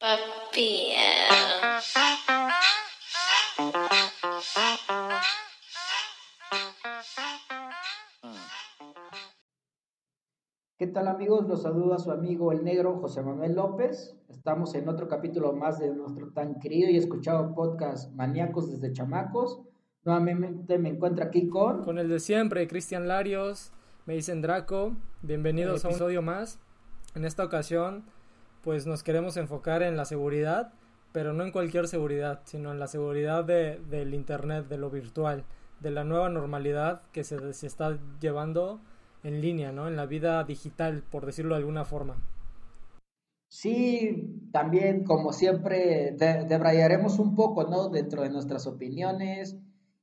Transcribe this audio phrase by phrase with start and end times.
[0.00, 0.92] Papi.
[10.76, 11.48] ¿Qué tal amigos?
[11.48, 14.16] Los saluda su amigo el negro José Manuel López.
[14.28, 19.62] Estamos en otro capítulo más de nuestro tan querido y escuchado podcast Maníacos desde Chamacos.
[20.04, 21.82] Nuevamente me encuentro aquí con...
[21.82, 23.72] Con el de siempre, Cristian Larios,
[24.06, 24.96] me dicen Draco.
[25.22, 26.60] Bienvenidos a un episodio más.
[27.16, 28.04] En esta ocasión,
[28.62, 30.72] pues nos queremos enfocar en la seguridad,
[31.12, 35.44] pero no en cualquier seguridad, sino en la seguridad de, del Internet, de lo virtual,
[35.80, 38.80] de la nueva normalidad que se, se está llevando
[39.22, 39.88] en línea, ¿no?
[39.88, 42.16] En la vida digital, por decirlo de alguna forma.
[43.50, 47.88] Sí, también como siempre debrayaremos un poco, ¿no?
[47.88, 49.56] Dentro de nuestras opiniones,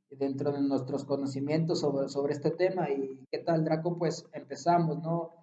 [0.10, 2.90] dentro de nuestros conocimientos sobre, sobre este tema.
[2.90, 3.98] ¿Y qué tal, Draco?
[3.98, 5.35] Pues empezamos, ¿no?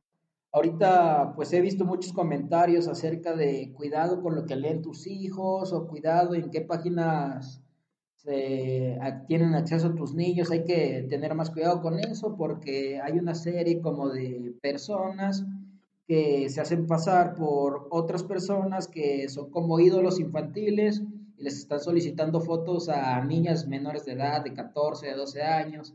[0.52, 5.72] Ahorita pues he visto muchos comentarios acerca de cuidado con lo que leen tus hijos
[5.72, 7.62] o cuidado en qué páginas
[9.26, 13.34] tienen acceso a tus niños, hay que tener más cuidado con eso porque hay una
[13.34, 15.44] serie como de personas
[16.06, 21.02] que se hacen pasar por otras personas que son como ídolos infantiles
[21.36, 25.94] y les están solicitando fotos a niñas menores de edad, de 14, de 12 años.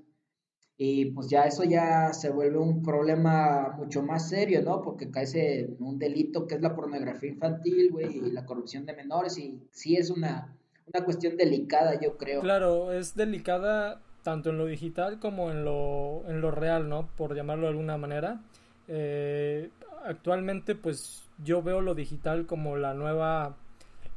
[0.79, 4.81] Y pues ya eso ya se vuelve un problema mucho más serio, ¿no?
[4.83, 8.93] Porque cae en un delito que es la pornografía infantil, güey, y la corrupción de
[8.93, 9.39] menores.
[9.39, 10.55] Y sí es una,
[10.93, 12.41] una cuestión delicada, yo creo.
[12.41, 17.07] Claro, es delicada tanto en lo digital como en lo, en lo real, ¿no?
[17.15, 18.41] Por llamarlo de alguna manera.
[18.87, 19.69] Eh,
[20.05, 23.55] actualmente, pues yo veo lo digital como la nueva,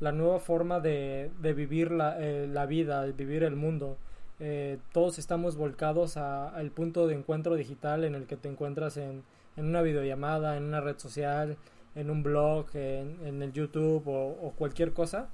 [0.00, 3.98] la nueva forma de, de vivir la, eh, la, vida, de vivir el mundo.
[4.42, 9.22] Eh, todos estamos volcados al punto de encuentro digital en el que te encuentras en,
[9.58, 11.58] una videollamada, en una red social,
[11.94, 15.28] en un blog, en, el YouTube o, cualquier cosa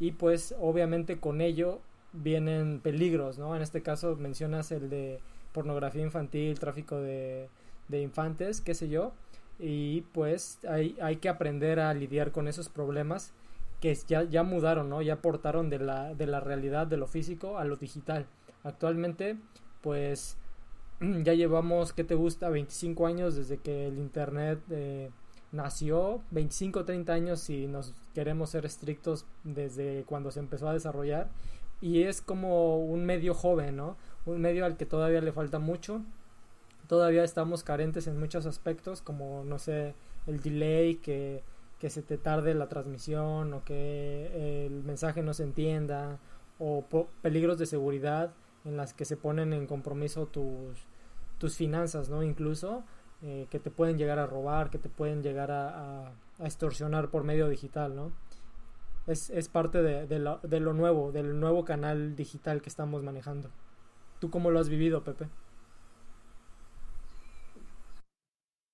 [0.00, 1.80] y pues obviamente con ello
[2.12, 3.54] vienen peligros, ¿no?
[3.54, 5.20] En este caso mencionas el de
[5.52, 7.48] pornografía infantil, tráfico de,
[7.92, 9.12] infantes, qué sé yo,
[9.60, 13.32] y pues hay, hay que aprender a lidiar con esos problemas
[13.80, 15.02] que ya, ya mudaron, ¿no?
[15.02, 18.26] Ya portaron de la, de la realidad de lo físico a lo digital.
[18.62, 19.36] Actualmente,
[19.80, 20.36] pues
[21.00, 22.48] ya llevamos, ¿qué te gusta?
[22.48, 25.10] 25 años desde que el Internet eh,
[25.52, 31.28] nació 25 30 años si nos queremos ser estrictos desde cuando se empezó a desarrollar
[31.80, 33.96] y es como un medio joven, ¿no?
[34.26, 36.02] Un medio al que todavía le falta mucho.
[36.88, 39.94] Todavía estamos carentes en muchos aspectos como no sé,
[40.26, 41.42] el delay que
[41.80, 46.18] que se te tarde la transmisión o que el mensaje no se entienda
[46.58, 46.84] o
[47.22, 48.34] peligros de seguridad
[48.64, 50.86] en las que se ponen en compromiso tus
[51.40, 52.22] tus finanzas, ¿no?
[52.22, 52.84] Incluso
[53.22, 57.48] eh, que te pueden llegar a robar, que te pueden llegar a, extorsionar por medio
[57.48, 58.12] digital, ¿no?
[59.06, 63.02] Es, es parte de, de, lo, de, lo, nuevo, del nuevo canal digital que estamos
[63.02, 63.50] manejando.
[64.20, 65.28] ¿Tú cómo lo has vivido, Pepe?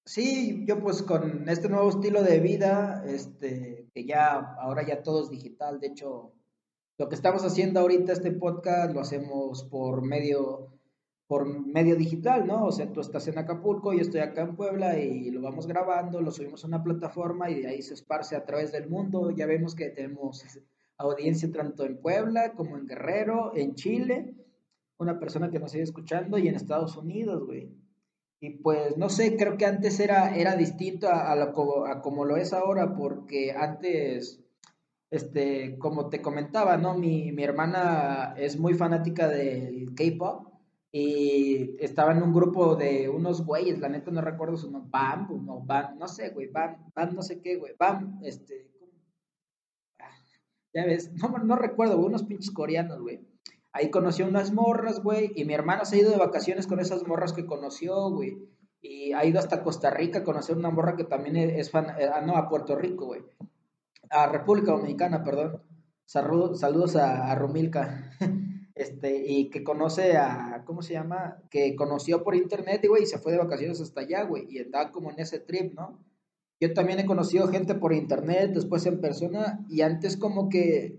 [0.04, 5.22] Sí, yo pues con este nuevo estilo de vida, este, que ya ahora ya todo
[5.22, 6.32] es digital, de hecho,
[6.98, 10.72] lo que estamos haciendo ahorita, este podcast, lo hacemos por medio
[11.26, 12.66] por medio digital, ¿no?
[12.66, 16.20] O sea, tú estás en Acapulco, yo estoy acá en Puebla y lo vamos grabando,
[16.20, 19.32] lo subimos a una plataforma y de ahí se esparce a través del mundo.
[19.32, 20.44] Ya vemos que tenemos
[20.98, 24.36] audiencia tanto en Puebla como en Guerrero, en Chile,
[24.98, 27.74] una persona que nos sigue escuchando y en Estados Unidos, güey.
[28.38, 32.36] Y pues no sé, creo que antes era, era distinto a, lo, a como lo
[32.36, 34.45] es ahora, porque antes,
[35.10, 36.96] este, como te comentaba, ¿no?
[36.96, 40.48] Mi, mi hermana es muy fanática del K-pop
[40.92, 45.44] y estaba en un grupo de unos güeyes, la neta no recuerdo su nombre, Bam,
[45.44, 48.70] no, Bam, no sé, güey, Bam, Bam, no sé qué, güey, Bam, este,
[50.00, 50.10] ah,
[50.72, 53.20] ya ves, no, no recuerdo, unos pinches coreanos, güey.
[53.72, 57.06] Ahí conoció unas morras, güey, y mi hermano se ha ido de vacaciones con esas
[57.06, 58.38] morras que conoció, güey.
[58.80, 62.08] Y ha ido hasta Costa Rica a conocer una morra que también es fan, eh,
[62.10, 63.22] ah, no, a Puerto Rico, güey.
[64.10, 65.62] A República Dominicana, perdón.
[66.04, 68.12] Saludos, a, a Romilca.
[68.74, 71.42] este, y que conoce a, ¿cómo se llama?
[71.50, 74.58] Que conoció por internet, y, güey, y se fue de vacaciones hasta allá, güey, y
[74.58, 76.04] estaba como en ese trip, ¿no?
[76.60, 80.98] yo también he conocido gente por internet, después en persona, y antes como que,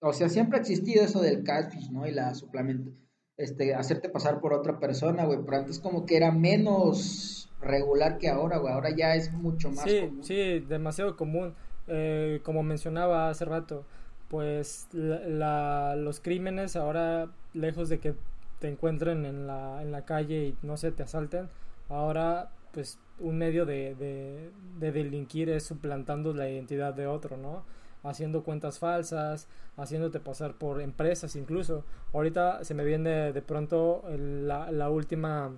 [0.00, 2.06] o sea, siempre ha existido eso del catfish, ¿no?
[2.06, 2.92] Y la suplemento,
[3.36, 8.28] este, hacerte pasar por otra persona, güey, pero antes como que era menos regular que
[8.28, 11.54] ahora, güey, ahora ya es mucho más sí, Sí, demasiado común.
[11.88, 13.84] Eh, como mencionaba hace rato,
[14.28, 18.14] pues la, los crímenes ahora, lejos de que
[18.58, 21.48] te encuentren en la, en la calle y no se te asalten,
[21.88, 23.94] ahora pues un medio de,
[24.78, 27.64] de, delinquir es suplantando la identidad de otro, ¿no?
[28.04, 31.84] Haciendo cuentas falsas, haciéndote pasar por empresas incluso.
[32.12, 35.50] Ahorita se me viene de pronto la, la última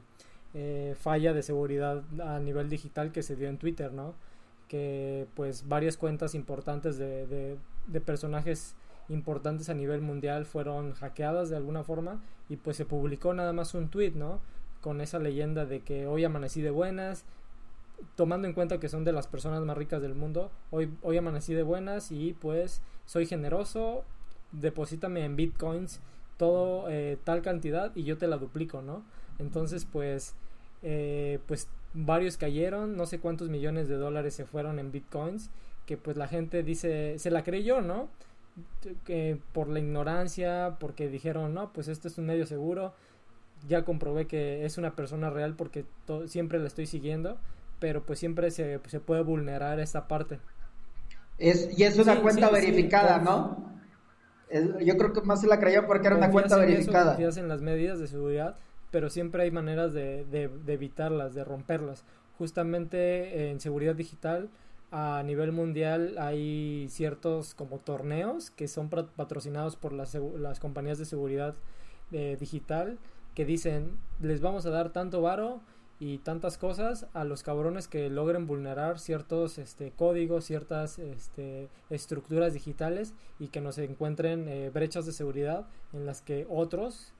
[0.54, 4.14] eh, falla de seguridad a nivel digital que se dio en Twitter, ¿no?
[4.70, 8.76] Que pues varias cuentas importantes de, de, personajes
[9.08, 13.74] importantes a nivel mundial fueron hackeadas de alguna forma y pues se publicó nada más
[13.74, 14.38] un tweet, ¿no?
[14.80, 17.24] Con esa leyenda de que hoy amanecí de buenas,
[18.14, 21.52] tomando en cuenta que son de las personas más ricas del mundo, hoy, hoy amanecí
[21.52, 24.04] de buenas y pues soy generoso,
[24.52, 26.00] deposítame en bitcoins
[26.36, 29.02] todo eh, tal cantidad y yo te la duplico, ¿no?
[29.38, 30.34] Entonces pues,
[30.82, 35.50] eh, pues varios cayeron, no sé cuántos millones de dólares se fueron en bitcoins,
[35.86, 38.08] que pues la gente dice, se la creyó, ¿no?
[39.04, 42.94] que por la ignorancia, porque dijeron, no, pues este es un medio seguro,
[43.68, 45.84] ya comprobé que es una persona real porque
[46.26, 47.38] siempre la estoy siguiendo,
[47.78, 50.40] pero pues siempre se, se puede vulnerar esta parte.
[51.38, 53.70] Es, y es una cuenta verificada, ¿no?
[54.84, 57.12] yo creo que más se la creyó porque era una cuenta verificada.
[57.12, 58.56] confías en las medidas de seguridad,
[58.90, 62.04] pero siempre hay maneras de, de evitarlas, de romperlas.
[62.38, 64.50] Justamente en seguridad digital
[64.90, 71.04] a nivel mundial hay ciertos como torneos que son patrocinados por las, las compañías de
[71.04, 71.54] seguridad
[72.10, 72.98] eh, digital
[73.34, 75.60] que dicen les vamos a dar tanto varo
[76.00, 82.54] y tantas cosas a los cabrones que logren vulnerar ciertos este, códigos, ciertas este, estructuras
[82.54, 87.12] digitales y que nos encuentren eh, brechas de seguridad en las que otros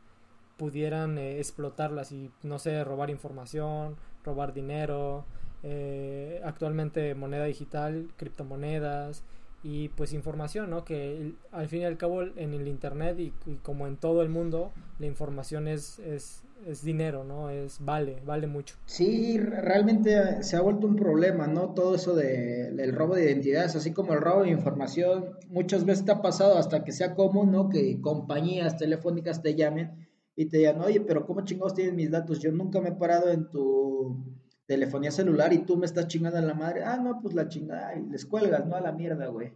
[0.61, 5.25] pudieran eh, explotarlas y no sé, robar información, robar dinero,
[5.63, 9.25] eh, actualmente moneda digital, criptomonedas
[9.63, 10.85] y pues información, ¿no?
[10.85, 14.71] Que al fin y al cabo en el Internet y, como en todo el mundo,
[14.99, 17.49] la información es, es, es, dinero, ¿no?
[17.49, 18.77] Es vale, vale mucho.
[18.85, 21.71] Sí, realmente se ha vuelto un problema, ¿no?
[21.71, 26.05] Todo eso de, del robo de identidades, así como el robo de información, muchas veces
[26.05, 27.71] te ha pasado hasta que sea común, ¿no?
[27.71, 32.41] Que compañías telefónicas te llamen y te digan, oye, pero ¿cómo chingados tienes mis datos?
[32.41, 34.25] Yo nunca me he parado en tu
[34.67, 36.85] telefonía celular y tú me estás chingando a la madre.
[36.85, 38.77] Ah, no, pues la chingada, y les cuelgas, ¿no?
[38.77, 39.53] A la mierda, güey.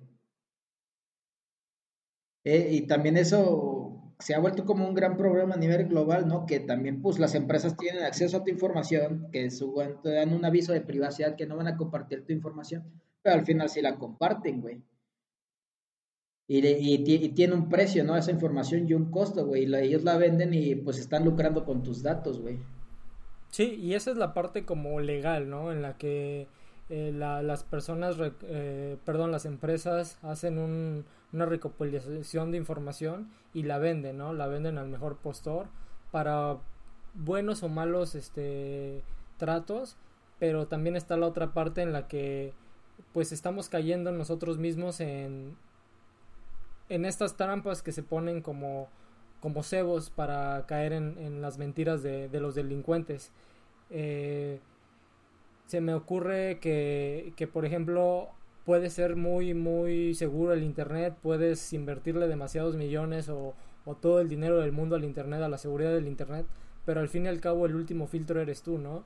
[2.45, 6.47] Eh, y también eso se ha vuelto como un gran problema a nivel global, ¿no?
[6.47, 10.45] Que también, pues, las empresas tienen acceso a tu información, que su, te dan un
[10.45, 12.85] aviso de privacidad que no van a compartir tu información,
[13.23, 14.83] pero al final sí la comparten, güey.
[16.47, 18.17] Y, y, tiene un precio, ¿no?
[18.17, 19.65] Esa información y un costo, güey.
[19.65, 22.59] Y ellos la venden y pues están lucrando con tus datos, güey.
[23.51, 25.73] Sí, y esa es la parte como legal, ¿no?
[25.73, 26.49] En la que
[26.91, 33.79] eh, las personas, eh, perdón, las empresas hacen un, una recopilación de información y la
[33.79, 34.33] venden, ¿no?
[34.33, 35.69] La venden al mejor postor
[36.11, 36.59] para
[37.15, 39.03] buenos o malos este,
[39.39, 39.97] tratos,
[40.39, 42.53] pero también está la otra parte en la que
[43.13, 45.57] pues estamos cayendo nosotros mismos en,
[46.89, 48.89] en estas trampas que se ponen como
[49.45, 53.31] como cebos para caer en, las mentiras de, los delincuentes.
[53.91, 54.59] Eh,
[55.67, 58.31] se me ocurre que, que, por ejemplo,
[58.65, 63.55] puede ser muy, muy seguro el Internet, puedes invertirle demasiados millones o,
[64.01, 66.47] todo el dinero del mundo al Internet, a la seguridad del Internet,
[66.87, 69.05] pero al fin y al cabo el último filtro eres tú, ¿no?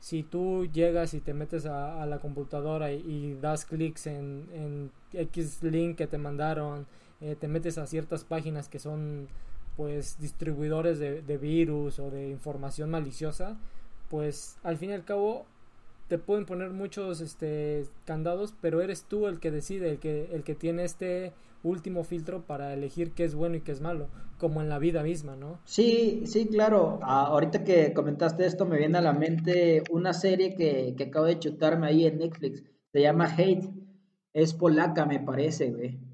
[0.00, 5.62] Si tú llegas y te metes a, la computadora y, das clics en, en, X
[5.62, 6.86] link que te mandaron,
[7.20, 9.28] eh, te metes a ciertas páginas que son
[9.76, 13.56] pues distribuidores de, virus o de información maliciosa,
[14.08, 15.46] pues al fin y al cabo
[16.08, 20.42] te pueden poner muchos este candados, pero eres tú el que decide, el que el
[20.42, 21.32] que tiene este
[21.62, 24.08] último filtro para elegir qué es bueno y qué es malo,
[24.38, 25.60] como en la vida misma, ¿no?
[25.64, 26.98] Sí, sí, claro.
[27.02, 31.26] Ah, ahorita que comentaste esto me viene a la mente una serie que, que acabo
[31.26, 32.64] de chutarme ahí en Netflix.
[32.92, 33.68] Se llama Hate.
[34.32, 36.07] Es polaca, me parece, güey.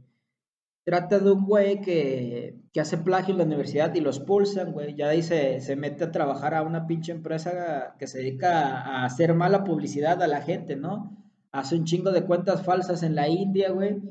[0.85, 4.95] Trata de un güey que, hace plagio en la universidad y los pulsan, güey.
[4.95, 9.07] Ya ahí se, se, mete a trabajar a una pinche empresa que se dedica a,
[9.07, 11.17] hacer mala publicidad a la gente, ¿no?
[11.53, 14.03] Hace un chingo de cuentas falsas en la India, güey.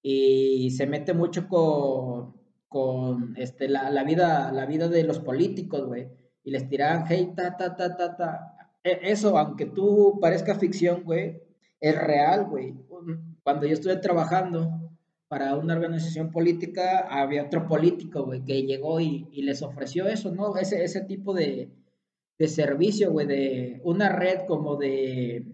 [0.00, 2.36] Y se mete mucho con,
[2.68, 6.08] con este, la, la, vida, la vida de los políticos, güey.
[6.44, 8.52] Y les tiran, hey, ta, ta, ta, ta, ta.
[8.84, 11.42] E, eso, aunque tú parezca ficción, güey,
[11.80, 12.76] es real, güey.
[13.42, 14.91] Cuando yo estuve trabajando
[15.32, 20.54] para una organización política, había otro político, güey, que llegó y, les ofreció eso, ¿no?
[20.58, 21.70] Ese, tipo de,
[22.38, 25.46] de servicio, güey, de una red como de,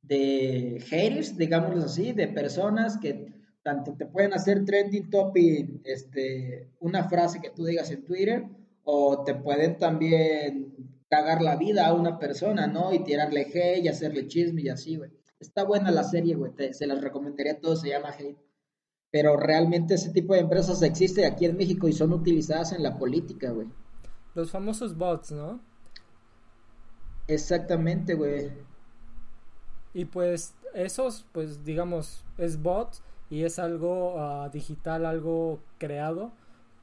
[0.00, 3.30] de haters, digámoslo así, de personas que
[3.62, 8.46] tanto te pueden hacer trending topic, este, una frase que tú digas en Twitter,
[8.84, 10.72] o te pueden también
[11.10, 12.94] cagar la vida a una persona, ¿no?
[12.94, 15.10] Y tirarle hate y hacerle chisme y así, güey.
[15.38, 16.52] Está buena la serie, güey.
[16.72, 18.43] se las recomendaría a todos, se llama Hate.
[19.14, 22.98] Pero realmente ese tipo de empresas existe aquí en México y son utilizadas en la
[22.98, 23.68] política, güey.
[24.34, 25.60] Los famosos bots, ¿no?
[27.28, 28.50] Exactamente, güey.
[29.92, 36.32] Y pues esos, pues digamos, es bot y es algo ah, digital, algo creado,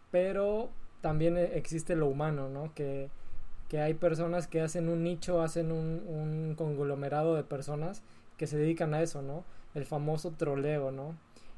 [0.10, 0.70] pero
[1.02, 2.74] también e, existe lo humano, ¿no?
[2.74, 3.10] Que,
[3.68, 8.04] que hay personas que hacen un nicho, hacen un, un conglomerado de personas
[8.38, 9.44] que se dedican a eso, ¿no?
[9.74, 11.18] El famoso troleo, ¿no?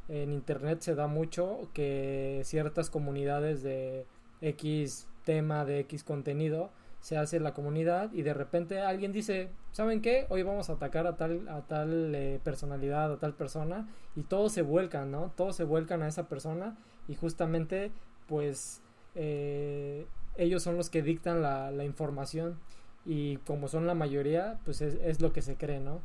[0.10, 4.06] En internet se da mucho que ciertas comunidades de
[4.42, 10.02] X tema, de X contenido, se hace la comunidad y de repente alguien dice, ¿saben
[10.02, 10.26] qué?
[10.30, 14.54] Hoy vamos a atacar a tal, a tal eh, personalidad, a tal persona y todos
[14.54, 15.34] se vuelcan, ¿no?
[15.36, 17.92] Todos se vuelcan a esa persona y justamente
[18.28, 18.82] pues
[19.16, 20.06] eh,
[20.38, 22.58] ellos son los que dictan la, información
[23.06, 26.00] y como son la mayoría pues es, es lo que se cree, ¿no?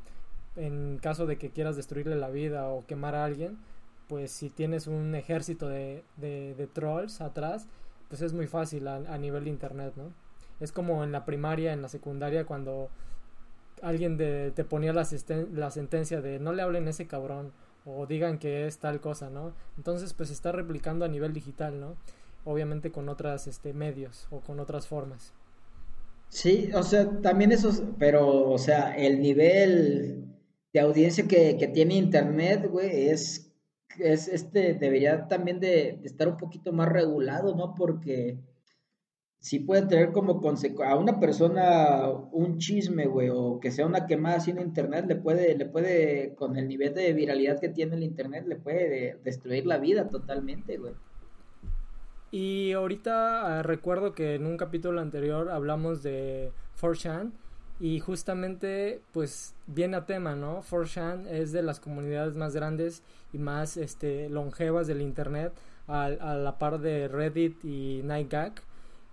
[0.59, 3.59] en caso de que quieras destruirle la vida o quemar a alguien,
[4.09, 7.67] pues si tienes un ejército de, de, trolls atrás,
[8.09, 10.13] pues es muy fácil a, nivel de internet, ¿no?
[10.61, 12.89] Es como en la primaria, en la secundaria, cuando
[13.83, 17.53] alguien te ponía la, sentencia de no le hablen a ese cabrón
[17.85, 19.53] o digan que es tal cosa, ¿no?
[19.77, 21.97] Entonces, pues está replicando a nivel digital, ¿no?
[22.45, 25.33] Obviamente con otras este, medios o con otras formas.
[26.29, 30.29] Sí, o sea, también eso, pero, o sea, el nivel
[30.73, 33.48] de audiencia que, tiene Internet, güey, es,
[33.99, 37.75] es, este, debería también de, estar un poquito más regulado, ¿no?
[37.75, 38.39] Porque
[39.41, 44.07] sí puede tener como consecuencia a una persona un chisme, güey, o que sea una
[44.07, 47.97] quemada así en Internet, le puede, le puede, con el nivel de viralidad que tiene
[47.97, 50.95] el Internet, le puede destruir la vida totalmente, güey.
[52.31, 57.33] Y ahorita ah, recuerdo que en un capítulo anterior hablamos de 4chan
[57.81, 60.63] y justamente, pues, viene a tema, ¿no?
[60.63, 65.53] 4chan es de las comunidades más grandes y más este, longevas del Internet,
[65.87, 68.55] a, la par de Reddit y NightGag,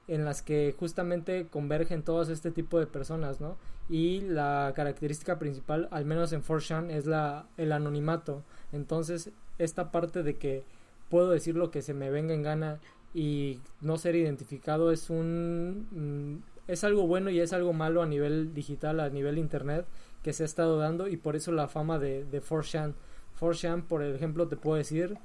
[0.07, 3.57] en las que justamente convergen todos este tipo de personas, ¿no?
[3.87, 8.43] Y la característica principal, al menos en 4chan, es la, el anonimato.
[8.71, 9.29] Entonces,
[9.59, 10.63] esta parte de que
[11.09, 12.79] puedo decir lo que se me venga en gana
[13.13, 18.07] y no ser identificado es un mm, es algo bueno y es algo malo a
[18.07, 19.85] nivel digital, a nivel internet
[20.23, 23.83] que se ha estado dando y por eso la fama de, de 4chan.
[23.83, 25.17] por ejemplo, te puedo decir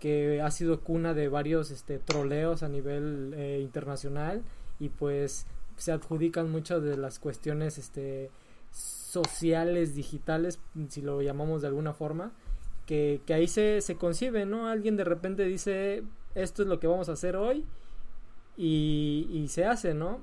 [0.00, 4.42] que ha sido cuna de varios este, troleos a nivel eh, internacional
[4.78, 8.30] y pues se adjudican muchas de las cuestiones este,
[8.72, 12.32] sociales, digitales, si lo llamamos de alguna forma,
[12.86, 14.68] que, que ahí se, se concibe, ¿no?
[14.68, 16.02] Alguien de repente dice,
[16.34, 17.64] esto es lo que vamos a hacer hoy
[18.56, 20.20] y, y se hace, ¿no?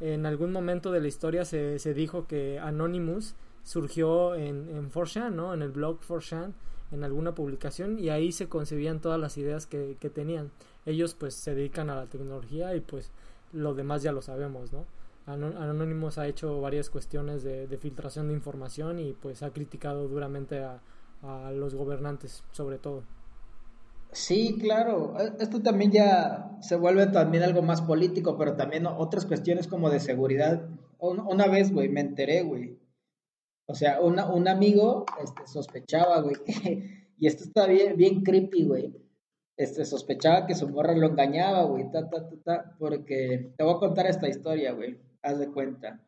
[0.00, 5.32] En algún momento de la historia se, se dijo que Anonymous surgió en, en 4chan,
[5.32, 5.54] ¿no?
[5.54, 6.52] En el blog 4chan,
[6.92, 10.50] en alguna publicación, y ahí se concebían todas las ideas que, que tenían.
[10.84, 13.10] Ellos pues se dedican a la tecnología y pues
[13.52, 14.84] lo demás ya lo sabemos, ¿no?
[15.26, 20.62] Anonymous ha hecho varias cuestiones de, de, filtración de información y pues ha criticado duramente
[20.62, 20.80] a,
[21.22, 23.02] a los gobernantes sobre todo.
[24.16, 25.14] Sí, claro.
[25.20, 29.90] E, esto también ya se vuelve también algo más político, pero también otras cuestiones como
[29.90, 30.66] de seguridad.
[30.98, 32.78] Una vez, güey, me enteré, güey.
[33.68, 36.36] O sea, una, un amigo este, sospechaba, güey,
[37.18, 38.94] y esto está bien, bien creepy, güey.
[39.58, 43.74] Este, sospechaba que su morra lo engañaba, güey, ta, ta, ta, ta, porque te voy
[43.74, 46.00] a contar esta historia, güey, haz de cuenta.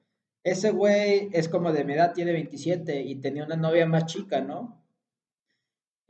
[0.45, 4.41] Ese güey es como de mi edad, tiene 27 y tenía una novia más chica,
[4.41, 4.77] ¿no?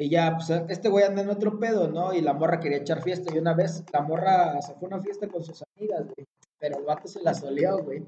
[0.01, 2.15] Y ya, pues este güey anda en otro pedo, ¿no?
[2.15, 3.35] Y la morra quería echar fiesta.
[3.35, 6.27] Y una vez la morra se fue a una fiesta con sus amigas, güey.
[6.59, 8.07] Pero el vato se la solió, güey.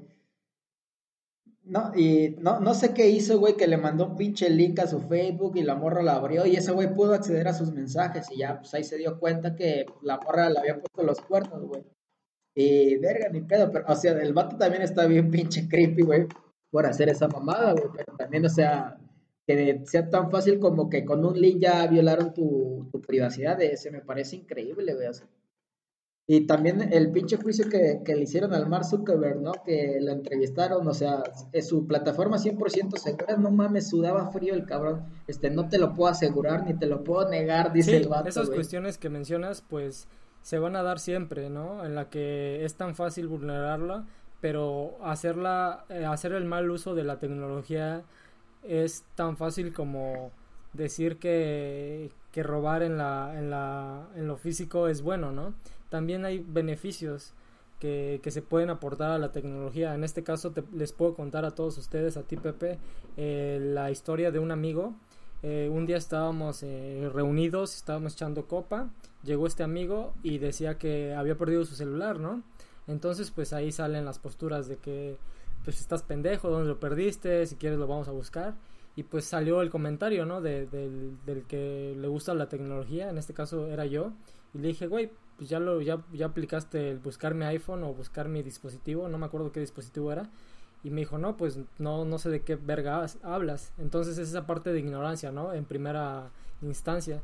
[1.63, 4.87] No, y no, no sé qué hizo, güey, que le mandó un pinche link a
[4.87, 8.31] su Facebook y la morra la abrió y ese güey pudo acceder a sus mensajes
[8.31, 11.63] y ya, pues ahí se dio cuenta que la morra le había puesto los cuernos,
[11.67, 11.83] güey.
[12.55, 16.27] Y verga, ni pedo, pero, o sea, el vato también está bien pinche creepy, güey,
[16.71, 18.97] por hacer esa mamada, güey, pero también, o sea,
[19.47, 23.91] que sea tan fácil como que con un link ya violaron tu, tu privacidad, ese
[23.91, 25.07] me parece increíble, güey.
[26.27, 29.51] Y también el pinche juicio que, que, le hicieron al Mark Zuckerberg, ¿no?
[29.65, 34.65] Que lo entrevistaron, o sea, es su plataforma 100% segura, no mames, sudaba frío el
[34.65, 35.03] cabrón.
[35.27, 38.49] Este, no te lo puedo asegurar ni te lo puedo negar, dice el vato, esas
[38.49, 40.07] cuestiones que mencionas, pues,
[40.41, 41.83] se van a dar siempre, ¿no?
[41.83, 44.05] En la que es tan fácil vulnerarla,
[44.39, 48.03] pero hacerla, eh, hacer el mal uso de la tecnología
[48.63, 50.31] es tan fácil como
[50.73, 55.53] decir que, que robar en, la, en, la, en lo físico es bueno, ¿no?
[55.89, 57.33] También hay beneficios
[57.79, 59.93] que, que se pueden aportar a la tecnología.
[59.93, 62.77] En este caso les puedo contar a todos ustedes, a ti Pepe,
[63.17, 64.93] eh, la historia de un amigo.
[65.43, 68.91] Eh, un día estábamos eh, reunidos, estábamos echando copa,
[69.23, 72.43] llegó este amigo y decía que había perdido su celular, ¿no?
[72.87, 75.17] Entonces pues ahí salen las posturas de que
[75.63, 77.45] pues estás pendejo, ¿dónde lo perdiste?
[77.45, 78.55] Si quieres lo vamos a buscar
[78.95, 80.41] y pues salió el comentario, ¿no?
[80.41, 84.11] De, del, del, que le gusta la tecnología, en este caso era yo,
[84.53, 87.93] y le dije, güey, pues ya lo, ya, ya aplicaste el buscar mi iPhone o
[87.93, 90.29] buscar mi dispositivo, no me acuerdo qué dispositivo era,
[90.83, 94.45] y me dijo, no, pues no, no sé de qué verga hablas, entonces es esa
[94.45, 95.53] parte de ignorancia, ¿no?
[95.53, 97.21] En primera instancia,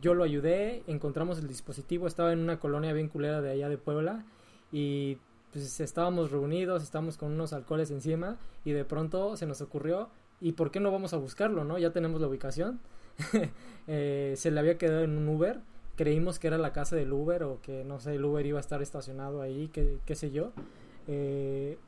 [0.00, 3.78] yo lo ayudé, encontramos el dispositivo, estaba en una colonia bien culera de allá de
[3.78, 4.24] Puebla,
[4.70, 5.18] y
[5.56, 10.08] pues estábamos reunidos, estábamos con unos alcoholes encima, y de pronto se nos ocurrió
[10.40, 11.78] ¿Y por qué no vamos a buscarlo, no?
[11.78, 12.80] Ya tenemos la ubicación.
[13.88, 15.60] Eh, se le había quedado en un Uber.
[15.94, 18.60] Creímos que era la casa del Uber o que, no sé, el Uber iba a
[18.60, 20.50] estar estacionado ahí, qué, qué sé yo.
[21.06, 21.78] Eh,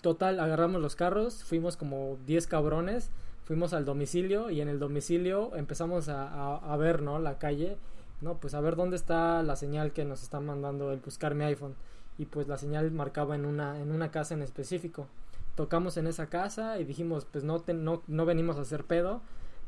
[0.00, 3.10] total, agarramos los carros, fuimos como 10 cabrones,
[3.44, 7.20] fuimos al domicilio y en el domicilio empezamos a, a, ver, ¿no?
[7.20, 7.76] La calle,
[8.22, 8.38] ¿no?
[8.38, 11.76] Pues a ver dónde está la señal que nos está mandando el buscar mi iPhone.
[12.18, 15.08] Y pues la señal marcaba en una, en una casa en específico
[15.56, 19.22] tocamos en esa casa y dijimos, pues no, no, no venimos a hacer pedo,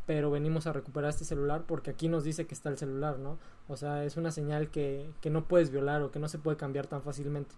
[0.07, 3.39] pero venimos a recuperar este celular porque aquí nos dice que está el celular, ¿no?
[3.67, 6.57] O sea, es una señal que, que no puedes violar o que no se puede
[6.57, 7.55] cambiar tan fácilmente.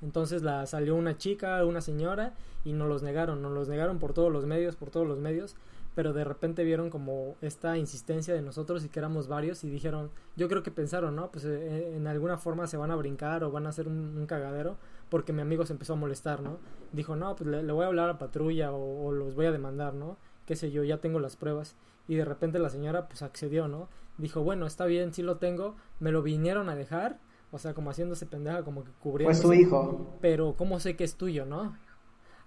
[0.00, 4.14] Entonces la salió una chica, una señora y nos los negaron, nos los negaron por
[4.14, 5.56] todos los medios, por todos los medios,
[5.94, 10.10] pero de repente vieron como esta insistencia de nosotros y que éramos varios y dijeron,
[10.36, 11.30] yo creo que pensaron, ¿no?
[11.30, 14.76] Pues eh, en alguna forma se van a brincar o van a hacer un cagadero,
[15.10, 16.58] porque mi amigo se empezó a molestar, ¿no?
[16.92, 19.92] Dijo, no, pues le, voy a hablar a la patrulla o, los voy a demandar,
[19.92, 20.16] ¿no?
[20.46, 21.76] Qué sé yo, ya tengo las pruebas.
[22.08, 23.88] Y de repente la señora pues accedió, ¿no?
[24.16, 27.18] Dijo, bueno, está bien, sí lo tengo, me lo vinieron a dejar,
[27.50, 29.30] o sea, como haciéndose pendeja, como que cubriendo.
[29.30, 30.16] Pues su hijo.
[30.20, 31.76] Pero ¿cómo sé que es tuyo, no?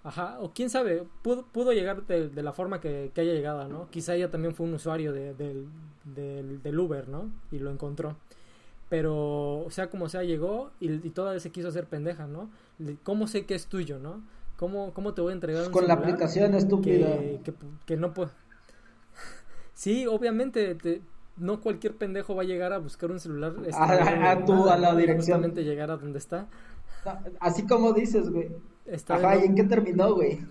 [0.03, 3.89] Ajá, o quién sabe, pudo, pudo llegar de, la forma que, que, haya llegado, ¿no?
[3.89, 7.31] Quizá ella también fue un usuario de, del Uber, ¿no?
[7.51, 8.17] Y lo encontró
[8.93, 12.51] pero sea como sea llegó y, y toda vez se quiso hacer pendeja, ¿no?
[13.01, 14.21] ¿Cómo sé que es tuyo, no?
[14.55, 17.07] ¿Cómo, cómo te voy a entregar un Con la aplicación estúpida.
[17.17, 17.55] Que,
[17.87, 18.29] que, no puede...
[19.73, 20.77] sí, obviamente,
[21.37, 23.55] no cualquier pendejo va a llegar a buscar un celular.
[23.65, 25.41] Este, a, tú, a la dirección.
[25.55, 26.47] llegar a donde está.
[27.39, 28.51] Así como dices, güey.
[29.07, 30.45] Ajá, ¿y en qué terminó, güey?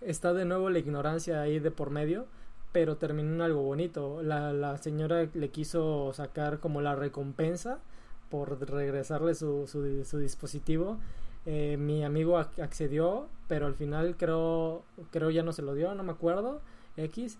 [0.00, 2.26] Está de nuevo la ignorancia ahí de por medio
[2.72, 4.22] pero terminó en algo bonito.
[4.22, 7.78] La, la señora le quiso sacar como la recompensa
[8.30, 10.98] por regresarle su, su, su dispositivo.
[11.46, 16.02] Eh, mi amigo accedió, pero al final creo, creo ya no se lo dio, no
[16.02, 16.60] me acuerdo,
[16.96, 17.38] X,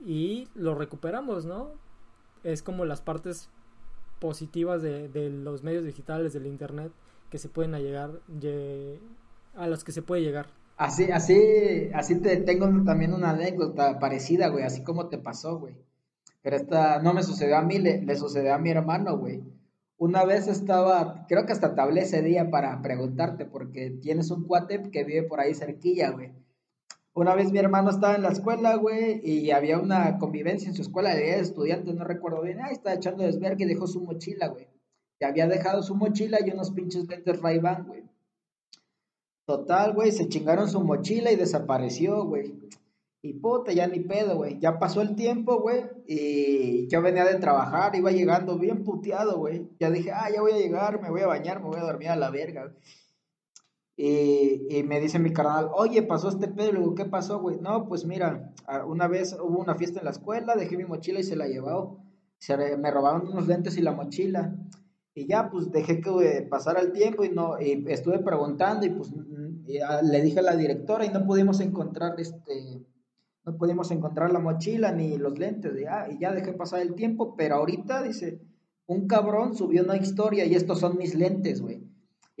[0.00, 1.68] y lo recuperamos, ¿no?
[2.42, 3.50] Es como las partes
[4.18, 6.90] positivas de, de los medios digitales, del Internet,
[7.30, 8.20] que se pueden llegar,
[9.54, 10.46] a los que se puede llegar.
[10.76, 15.76] Así, así, así te tengo también una anécdota parecida, güey, así como te pasó, güey.
[16.42, 19.42] Pero esta no me sucedió a mí, le, sucedió a mi hermano, güey.
[19.98, 24.90] Una vez estaba, creo que hasta te ese día para preguntarte, porque tienes un cuate
[24.90, 26.32] que vive por ahí cerquilla, güey.
[27.12, 30.82] Una vez mi hermano estaba en la escuela, güey, y había una convivencia en su
[30.82, 32.60] escuela de estudiantes, no recuerdo bien.
[32.62, 34.68] Ahí estaba echando desvergue y dejó su mochila, güey.
[35.20, 38.02] Y había dejado su mochila y unos pinches lentes ray güey.
[39.46, 42.54] Total, güey, se chingaron su mochila y desapareció, güey.
[43.22, 44.58] Y puta, ya ni pedo, güey.
[44.60, 45.84] Ya pasó el tiempo, güey.
[46.06, 49.68] Y yo venía de trabajar, iba llegando bien puteado, güey.
[49.78, 52.08] Ya dije, ah, ya voy a llegar, me voy a bañar, me voy a dormir
[52.08, 52.72] a la verga.
[53.96, 56.72] Y, y me dice mi carnal, oye, pasó este pedo.
[56.72, 57.58] Le digo, ¿qué pasó, güey?
[57.60, 58.54] No, pues mira,
[58.86, 62.02] una vez hubo una fiesta en la escuela, dejé mi mochila y se la llevó.
[62.38, 64.54] Se, me robaron unos lentes y la mochila.
[65.14, 69.12] Y ya, pues dejé que pasara el tiempo y no, y estuve preguntando y pues
[70.02, 72.86] le dije a la directora y no pudimos encontrar este,
[73.44, 77.34] no pudimos encontrar la mochila ni los lentes, ya, y ya dejé pasar el tiempo,
[77.36, 78.40] pero ahorita dice,
[78.86, 81.89] un cabrón subió una historia y estos son mis lentes, güey.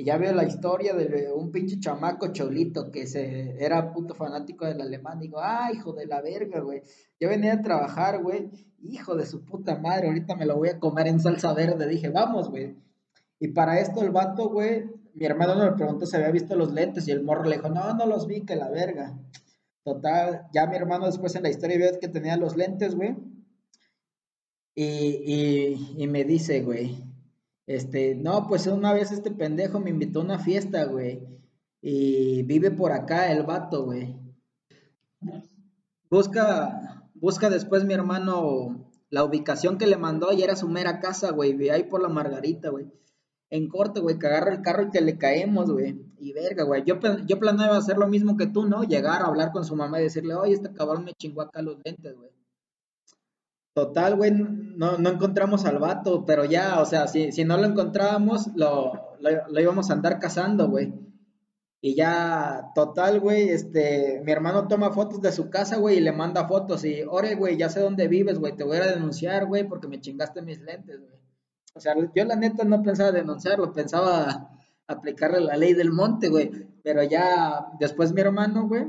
[0.00, 4.64] Y ya veo la historia de un pinche chamaco cholito que se era puto fanático
[4.64, 5.20] del alemán.
[5.20, 6.80] Digo, ah, hijo de la verga, güey.
[7.20, 8.48] Yo venía a trabajar, güey.
[8.82, 11.86] Hijo de su puta madre, ahorita me lo voy a comer en salsa verde.
[11.86, 12.78] Dije, vamos, güey.
[13.40, 17.06] Y para esto el vato, güey, mi hermano me preguntó si había visto los lentes
[17.06, 19.18] y el morro le dijo, no, no los vi, que la verga.
[19.84, 23.18] Total, ya mi hermano después en la historia vio que tenía los lentes, güey.
[24.74, 27.09] Y, y, y me dice, güey,
[27.70, 31.22] este, no, pues una vez este pendejo me invitó a una fiesta, güey.
[31.80, 34.18] Y vive por acá el vato, güey.
[36.10, 41.30] Busca, busca después mi hermano la ubicación que le mandó y era su mera casa,
[41.30, 41.70] güey.
[41.70, 42.90] Ahí por la Margarita, güey.
[43.50, 45.96] En corte, güey, que agarra el carro y que le caemos, güey.
[46.18, 46.82] Y verga, güey.
[46.84, 48.82] Yo, yo planeaba hacer lo mismo que tú, ¿no?
[48.82, 51.76] Llegar a hablar con su mamá y decirle, oye, este cabrón me chingó acá los
[51.84, 52.30] lentes, güey.
[53.80, 58.48] Total, güey, no, no encontramos al vato, pero ya, o sea, si, no lo encontrábamos,
[58.54, 60.92] lo, lo, íbamos a andar cazando, güey.
[61.80, 66.12] Y ya, total, güey, este, mi hermano toma fotos de su casa, güey, y le
[66.12, 66.84] manda fotos.
[66.84, 69.98] Y, ore, güey, ya sé dónde vives, güey, te voy a denunciar, güey, porque me
[69.98, 71.18] chingaste mis lentes, güey.
[71.72, 74.50] O sea, yo la neta no pensaba denunciarlo, pensaba
[74.88, 76.50] aplicarle la ley del monte, güey.
[76.84, 78.84] Pero ya, después mi hermano, güey,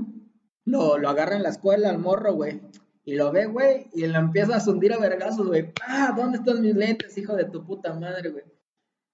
[0.65, 2.59] lo, lo agarra en la escuela al morro, güey.
[3.03, 5.71] Y lo ve, güey, y lo empieza a hundir a vergazos, güey.
[5.87, 6.13] ¡Ah!
[6.15, 8.43] ¿Dónde están mis lentes, hijo de tu puta madre, güey?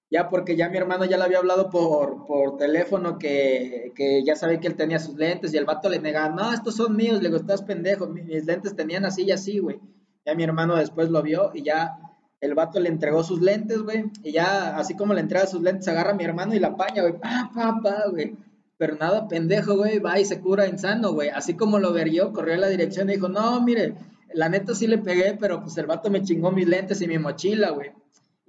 [0.09, 4.35] Ya porque ya mi hermano ya le había hablado por, por teléfono que, que ya
[4.35, 7.21] sabe que él tenía sus lentes y el vato le negaba, no, estos son míos,
[7.21, 9.79] le digo, estás pendejo, mis lentes tenían así y así, güey.
[10.25, 11.97] Ya mi hermano después lo vio y ya
[12.39, 15.87] el vato le entregó sus lentes, güey, y ya así como le entrega sus lentes,
[15.87, 18.35] agarra a mi hermano y la paña, güey, pa, pa, pa, güey.
[18.77, 21.29] Pero nada, pendejo, güey, va y se cura insano, güey.
[21.29, 23.95] Así como lo verió, corrió a la dirección y dijo, no, mire,
[24.33, 27.17] la neta sí le pegué, pero pues el vato me chingó mis lentes y mi
[27.17, 27.91] mochila, güey.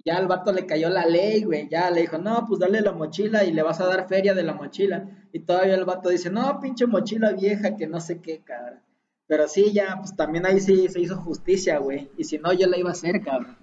[0.05, 1.69] Ya al vato le cayó la ley, güey.
[1.69, 4.43] Ya le dijo, no, pues dale la mochila y le vas a dar feria de
[4.43, 5.09] la mochila.
[5.33, 8.81] Y todavía el vato dice, no, pinche mochila vieja, que no sé qué, cabrón.
[9.27, 12.11] Pero sí, ya, pues también ahí sí se hizo justicia, güey.
[12.17, 13.57] Y si no, yo la iba a hacer, cabrón.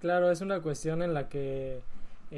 [0.00, 1.80] Claro, es una cuestión en la que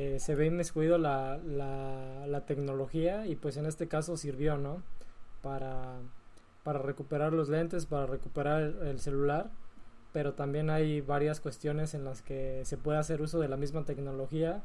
[0.00, 4.80] eh, se ve inmiscuido la, la, la, tecnología y pues en este caso sirvió, ¿no?
[5.42, 5.96] Para,
[6.62, 9.50] para recuperar los lentes, para recuperar el, celular,
[10.12, 13.84] pero también hay varias cuestiones en las que se puede hacer uso de la misma
[13.84, 14.62] tecnología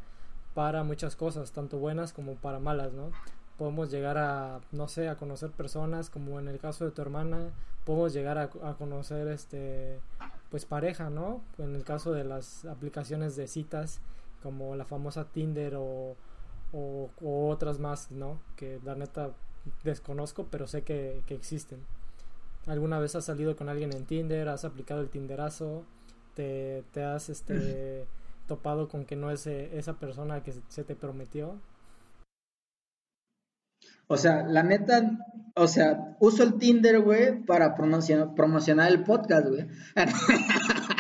[0.54, 3.10] para muchas cosas, tanto buenas como para malas, ¿no?
[3.58, 7.50] Podemos llegar a, no sé, a conocer personas, como en el caso de tu hermana,
[7.86, 10.00] podemos llegar a, a conocer, este,
[10.52, 11.42] pues pareja, ¿no?
[11.58, 14.00] En el caso de las aplicaciones de citas,
[14.44, 16.16] como la famosa Tinder o,
[16.74, 17.10] o,
[17.50, 18.40] otras más, ¿no?
[18.58, 19.32] Que la neta
[19.84, 21.80] desconozco, pero sé que, existen.
[22.68, 24.50] ¿Alguna vez has salido con alguien en Tinder?
[24.50, 25.86] ¿Has aplicado el Tinderazo?
[26.36, 28.06] ¿Te, te has este,
[28.48, 31.60] topado con que no es eh, esa persona que se te prometió?
[34.08, 35.18] O sea, la neta,
[35.56, 39.68] o sea, uso el Tinder, güey, para promocionar, el podcast, güey.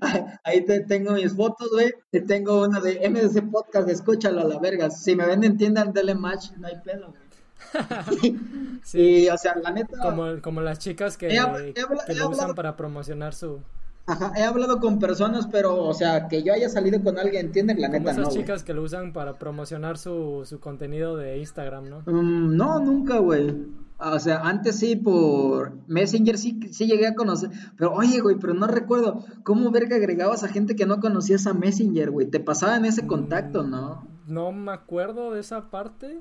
[0.50, 1.94] Ahí te tengo mis fotos, güey.
[2.10, 4.90] Te tengo una de MDC Podcast, escúchalo a la verga.
[4.90, 7.30] Si me ven, entiendan, dele match, no hay pedo, güey.
[8.82, 9.98] sí, o sea, la neta.
[10.00, 13.60] Como, como las chicas que, que lo usan para promocionar su,
[14.06, 17.80] Ajá, he hablado con personas, pero, o sea, que yo haya salido con alguien, ¿entienden?
[17.80, 22.00] La neta, esas chicas que lo usan para promocionar su, su contenido de Instagram, ¿no?
[22.06, 23.54] Mm, no, nunca, güey.
[24.02, 27.50] O sea, antes sí, por Messenger sí, sí llegué a conocer.
[27.76, 31.52] Pero, oye, güey, pero no recuerdo cómo verga agregabas a gente que no conocías a
[31.52, 32.26] Messenger, güey.
[32.26, 34.06] Te pasaban ese contacto, ¿no?
[34.26, 36.18] Mm, no me acuerdo de esa parte,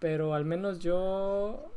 [0.00, 1.70] pero al menos yo,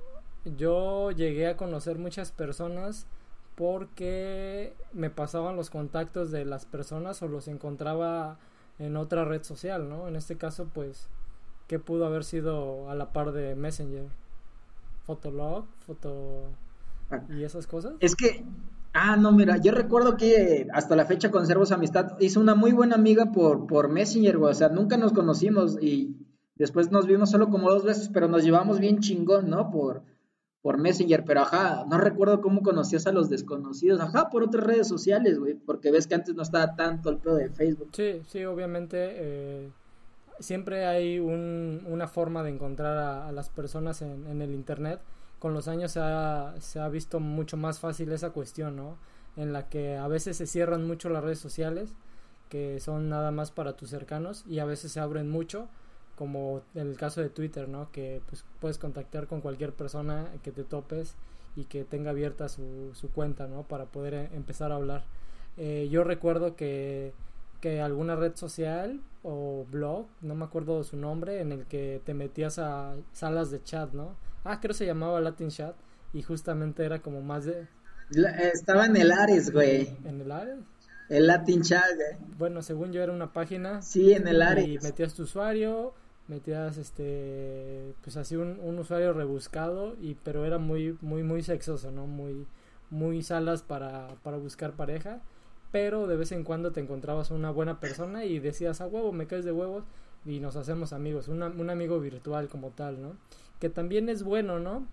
[0.58, 3.05] yo llegué a conocer muchas personas
[3.53, 8.39] porque me pasaban los contactos de las personas o los encontraba
[8.79, 10.08] en otra red social, ¿no?
[10.08, 11.08] En este caso, pues,
[11.67, 14.08] ¿qué pudo haber sido a la par de Messenger?
[15.06, 16.50] Fotolog, foto
[17.30, 17.94] y esas cosas.
[18.00, 18.44] Es que,
[18.94, 22.20] ah, no, mira, yo recuerdo que hasta la fecha conservo su amistad.
[22.20, 24.52] Hice una muy buena amiga por, por Messenger, güey.
[24.52, 26.15] O sea, nunca nos conocimos y
[26.56, 29.70] después nos vimos solo como dos veces, pero nos llevamos bien chingón, ¿no?
[29.70, 30.02] Por,
[30.65, 34.88] por Messenger, pero ajá, no recuerdo cómo conocías a los desconocidos, ajá, por otras redes
[34.88, 37.89] sociales, güey, porque ves que antes no estaba tanto el pedo de Facebook.
[37.94, 39.70] Sí, sí, obviamente, eh,
[40.39, 45.00] siempre hay una forma de encontrar a, las personas en, el Internet.
[45.39, 48.98] Con los años se ha, se ha visto mucho más fácil esa cuestión, ¿no?
[49.36, 51.93] En la que a veces se cierran mucho las redes sociales,
[52.50, 55.67] que son nada más para tus cercanos, y a veces se abren mucho
[56.15, 57.91] como en el caso de Twitter, ¿no?
[57.91, 61.15] Que pues, puedes contactar con cualquier persona que te topes
[61.56, 63.63] y que tenga abierta su, su cuenta, ¿no?
[63.63, 65.04] Para poder eh, empezar a hablar.
[65.58, 67.13] Eh, yo recuerdo que,
[67.65, 72.13] que alguna red social o blog, no me acuerdo su nombre, en el que te
[72.13, 74.15] metías a salas de chat, ¿no?
[74.43, 75.75] Ah, creo que se llamaba Latin Chat
[76.13, 77.67] y justamente era como más de...
[78.54, 79.89] estaba en el Ares, güey.
[80.06, 80.60] ¿En el Ares?
[81.10, 82.36] El Latin Chat, güey.
[82.38, 83.82] Bueno, según yo era una página.
[83.82, 84.67] Sí, en el Ares.
[84.67, 85.95] Y metías tu usuario,
[86.28, 91.91] metías este pues así un, un, usuario rebuscado y pero era muy muy muy sexoso
[91.91, 92.45] no muy
[92.89, 95.21] muy salas para, para buscar pareja
[95.71, 99.28] pero de vez en cuando te encontrabas una buena persona y decías a huevo me
[99.28, 99.84] caes de huevos
[100.25, 103.15] y nos hacemos amigos un amigo virtual como tal no
[103.60, 104.88] que también es bueno no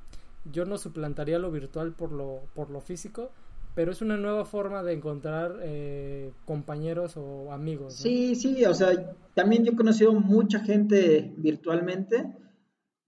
[0.50, 3.30] yo no suplantaría lo virtual por lo por lo físico
[3.74, 7.94] pero es una nueva forma de encontrar eh, compañeros o amigos.
[7.94, 12.26] Sí, sí, o sea, también yo he conocido mucha gente virtualmente,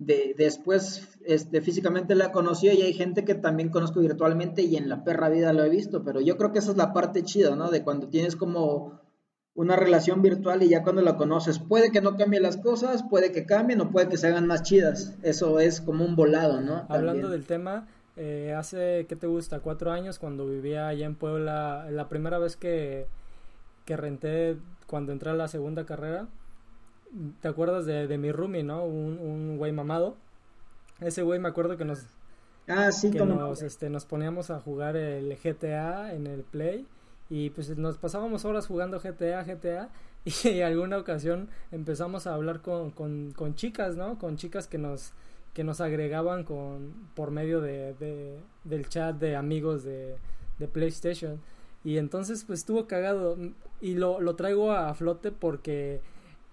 [0.07, 4.89] de, después este, físicamente la conocí y hay gente que también conozco virtualmente y en
[4.89, 7.57] la perra vida lo he visto, pero yo creo que esa es la parte chida,
[7.57, 7.71] ¿no?
[7.71, 9.01] De cuando tienes como
[9.55, 13.31] una relación virtual y ya cuando la conoces, puede que no cambien las cosas, puede
[13.31, 16.87] que cambien o puede que se hagan más chidas, eso es como un volado, ¿no?
[16.89, 17.87] Hablando del tema
[18.17, 19.61] eh, hace, ¿qué te gusta?
[19.61, 23.07] Cuatro años cuando vivía allá en Puebla, la primera vez que,
[23.85, 26.29] que renté cuando entré a la segunda carrera,
[27.41, 28.85] ¿te acuerdas de, de mi roomie, no?
[28.85, 30.17] Un, un güey mamado.
[31.01, 32.05] Ese güey me acuerdo que nos...
[32.67, 36.87] Ah, sí, que nos, este, nos poníamos a jugar el GTA en el Play
[37.29, 39.91] y pues nos pasábamos horas jugando GTA, GTA
[40.25, 44.19] y alguna ocasión empezamos a hablar con, con, con chicas, ¿no?
[44.19, 45.13] Con chicas que nos
[45.53, 47.95] que nos agregaban con por medio de,
[48.65, 50.17] del chat de amigos de,
[50.59, 51.41] de, PlayStation
[51.85, 53.37] y entonces pues estuvo cagado
[53.81, 56.01] y lo, lo traigo a flote porque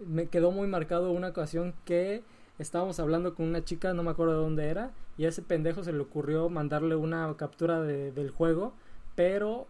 [0.05, 2.23] me quedó muy marcado una ocasión que
[2.59, 5.83] estábamos hablando con una chica, no me acuerdo de dónde era, y a ese pendejo
[5.83, 8.73] se le ocurrió mandarle una captura de, del juego,
[9.15, 9.67] pero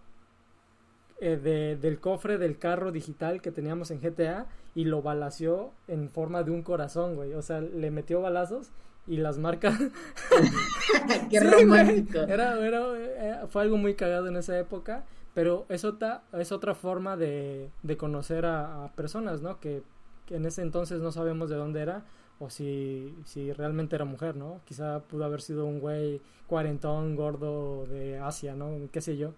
[1.20, 6.10] eh, de, del cofre del carro digital que teníamos en GTA y lo balació en
[6.10, 7.34] forma de un corazón, güey.
[7.34, 8.72] O sea, le metió balazos
[9.08, 9.78] y las marcas.
[11.30, 12.20] Qué romántico.
[12.20, 16.74] Era, era, eh, fue algo muy cagado en esa época, pero es otra, es otra
[16.74, 19.60] forma de, de conocer a, personas, ¿no?
[19.60, 19.84] Que,
[20.32, 22.04] que, en ese entonces no sabemos de dónde era
[22.39, 24.62] o si, si realmente era mujer, ¿no?
[24.65, 28.72] Quizá pudo haber sido un güey cuarentón, gordo de Asia, ¿no?
[28.91, 29.34] Qué sé yo.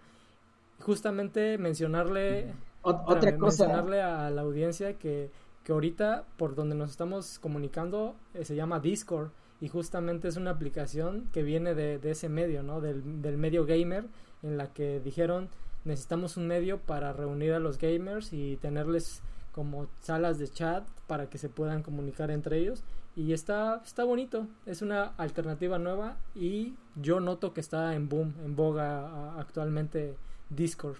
[0.79, 2.53] Justamente mencionarle.
[2.81, 3.65] otra cosa.
[3.65, 5.29] Mencionarle a la audiencia que,
[5.63, 10.51] que ahorita por donde nos estamos comunicando eh, se llama Discord y justamente es una
[10.51, 12.81] aplicación que viene de, ese medio, ¿no?
[12.81, 14.05] Del, del, medio gamer,
[14.43, 15.49] en la que dijeron
[15.85, 19.21] necesitamos un medio para reunir a los gamers y tenerles
[19.53, 22.83] como salas de chat para que se puedan comunicar entre ellos
[23.15, 28.33] y está, está bonito, es una alternativa nueva y yo noto que está en boom,
[28.43, 30.17] en boga actualmente
[30.49, 30.97] Discord.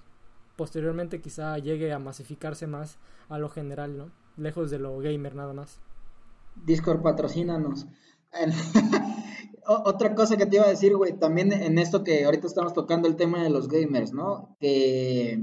[0.55, 2.97] Posteriormente quizá llegue a masificarse más
[3.29, 4.11] a lo general, ¿no?
[4.37, 5.79] Lejos de lo gamer nada más.
[6.65, 7.87] Discord patrocínanos.
[9.65, 13.07] Otra cosa que te iba a decir, güey, también en esto que ahorita estamos tocando
[13.07, 14.55] el tema de los gamers, ¿no?
[14.59, 15.41] Que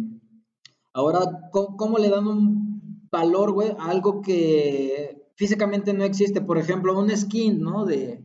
[0.93, 1.21] ahora,
[1.51, 2.70] ¿cómo, le dan un
[3.11, 6.41] valor, güey, algo que físicamente no existe?
[6.41, 7.85] Por ejemplo, un skin, ¿no?
[7.85, 8.25] De,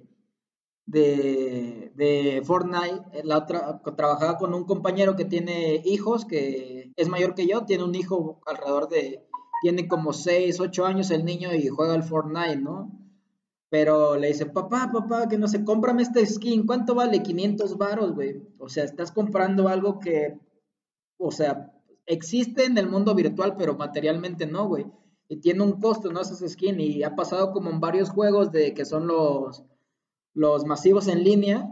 [0.86, 3.24] de, de Fortnite.
[3.24, 7.84] La otra, trabajaba con un compañero que tiene hijos, que es mayor que yo, tiene
[7.84, 9.26] un hijo alrededor de,
[9.62, 12.92] tiene como 6, 8 años el niño y juega al Fortnite, ¿no?
[13.70, 16.66] Pero le dice, papá, papá, que no sé, cómprame este skin.
[16.66, 17.24] ¿Cuánto vale?
[17.24, 18.42] 500 varos, güey.
[18.60, 20.40] O sea, estás comprando algo que,
[21.18, 21.75] o sea,
[22.06, 24.86] existe en el mundo virtual, pero materialmente no, güey.
[25.28, 26.22] Y tiene un costo, ¿no?
[26.22, 26.80] Ese skin.
[26.80, 29.64] Y ha pasado como en varios juegos de que son los,
[30.34, 31.68] los masivos en línea,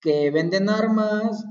[0.00, 1.44] que venden armas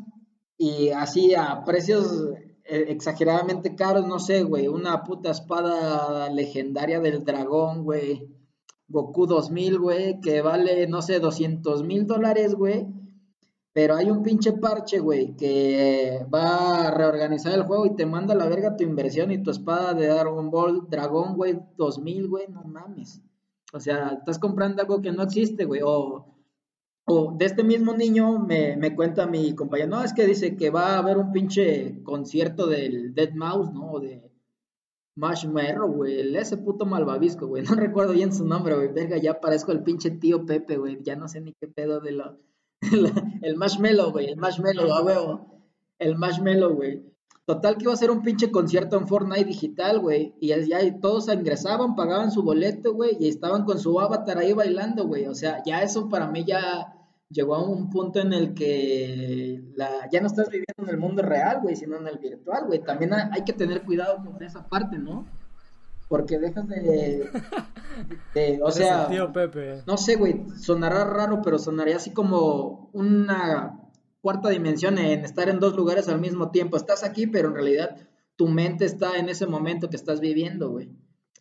[0.58, 2.34] y así a precios
[2.66, 4.68] eh, exageradamente caros, no sé, güey.
[4.68, 8.40] Una puta espada legendaria del dragón, güey
[8.90, 12.88] Goku 2000, güey, que vale, no sé, 200 mil dólares, güey.
[13.72, 18.34] Pero hay un pinche parche, güey, que va a reorganizar el juego y te manda
[18.34, 22.48] a la verga tu inversión y tu espada de Dragon Ball Dragón, güey, 2000, güey,
[22.48, 23.22] no mames.
[23.72, 25.82] O sea, estás comprando algo que no existe, güey.
[25.84, 26.36] O,
[27.06, 30.70] o de este mismo niño me, me cuenta mi compañero, no, es que dice que
[30.70, 33.92] va a haber un pinche concierto del Dead Mouse, ¿no?
[33.92, 34.30] O de
[35.16, 39.72] Marshmallow, güey, ese puto malvavisco, güey, no recuerdo bien su nombre, güey, verga, ya parezco
[39.72, 42.38] el pinche tío Pepe, güey, ya no sé ni qué pedo de lo...
[43.42, 45.64] el marshmallow, güey, el marshmallow, a huevo,
[46.00, 47.04] el marshmallow, güey.
[47.46, 51.28] Total que iba a ser un pinche concierto en Fortnite digital, güey, y ya todos
[51.34, 55.64] ingresaban, pagaban su boleto, güey, y estaban con su avatar ahí bailando, güey, o sea,
[55.66, 56.94] ya eso para mí ya
[57.30, 61.22] llegó a un punto en el que la, ya no estás viviendo en el mundo
[61.22, 62.80] real, güey, sino en el virtual, güey.
[62.80, 65.26] También hay que tener cuidado con esa parte, ¿no?
[66.10, 67.30] Porque dejas de,
[68.62, 69.84] o sea, tío Pepe.
[69.86, 73.80] no sé, güey, sonará raro, pero sonaría así como una
[74.20, 76.76] cuarta dimensión en estar en dos lugares al mismo tiempo.
[76.76, 77.96] Estás aquí, pero en realidad
[78.36, 80.90] tu mente está en ese momento que estás viviendo, güey.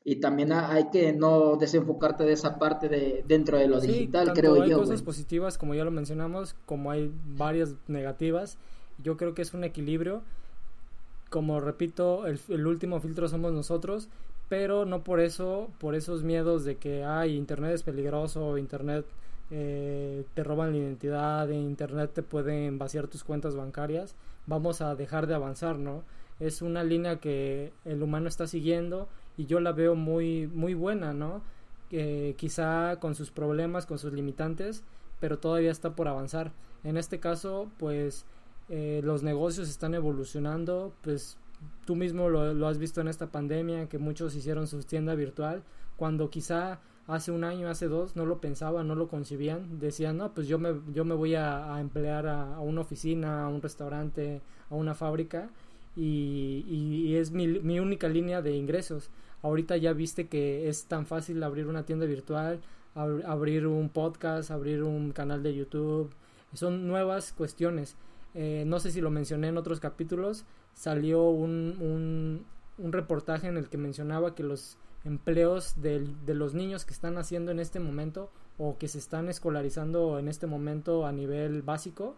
[0.05, 4.57] Y también hay que no desenfocarte de esa parte de dentro de lo digital, creo
[4.57, 4.63] yo.
[4.63, 8.59] Hay cosas positivas, como ya lo mencionamos, como hay varias negativas.
[9.03, 10.23] Yo creo que es un equilibrio.
[11.31, 14.09] Como repito, el, el último filtro somos nosotros,
[14.49, 19.05] pero no por eso, por esos miedos de que, ay, Internet es peligroso, Internet
[19.51, 24.15] eh, te roban la identidad, en Internet te pueden vaciar tus cuentas bancarias,
[24.47, 26.03] vamos a dejar de avanzar, ¿no?
[26.41, 31.13] Es una línea que el humano está siguiendo y yo la veo muy, muy buena,
[31.13, 31.43] ¿no?
[31.91, 34.85] Eh, quizá con sus problemas, con sus limitantes,
[35.21, 36.53] pero todavía está por avanzar.
[36.85, 38.25] En este caso, pues
[38.69, 41.39] eh, los negocios están evolucionando, pues
[41.85, 45.63] tú mismo lo, has visto en esta pandemia, que muchos hicieron su tienda virtual,
[45.97, 50.35] cuando quizá hace un año, hace dos, no lo pensaban, no lo concibían, decían, no,
[50.35, 54.75] pues yo me, yo me voy a, emplear a, una oficina, a un restaurante, a
[54.75, 55.51] una fábrica,
[55.97, 59.11] y, y, es mi, mi, única línea de ingresos.
[59.43, 62.61] Ahorita ya viste que es tan fácil abrir una tienda virtual,
[62.95, 66.11] abrir un podcast, abrir un canal de YouTube,
[66.55, 67.97] son nuevas cuestiones.
[68.35, 70.45] Eh, no sé si lo mencioné en otros capítulos,
[70.79, 72.45] salió un,
[72.79, 77.51] un, reportaje en el que mencionaba que los empleos de, los niños que están haciendo
[77.51, 82.15] en este momento o que se están escolarizando en este momento a nivel básico,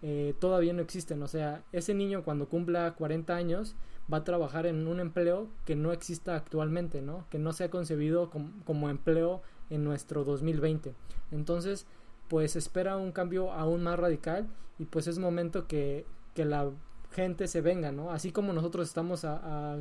[0.00, 1.24] eh, todavía no existen.
[1.24, 3.74] O sea, ese niño cuando cumpla 40 años
[4.12, 7.26] va a trabajar en un empleo que no exista actualmente, ¿no?
[7.30, 8.30] Que no se ha concebido
[8.64, 10.94] como empleo en nuestro 2020.
[11.32, 11.84] Entonces,
[12.28, 14.46] pues espera un cambio aún más radical
[14.78, 16.70] y pues es momento que, que la
[17.14, 18.10] gente se venga, ¿no?
[18.10, 19.26] Así como nosotros estamos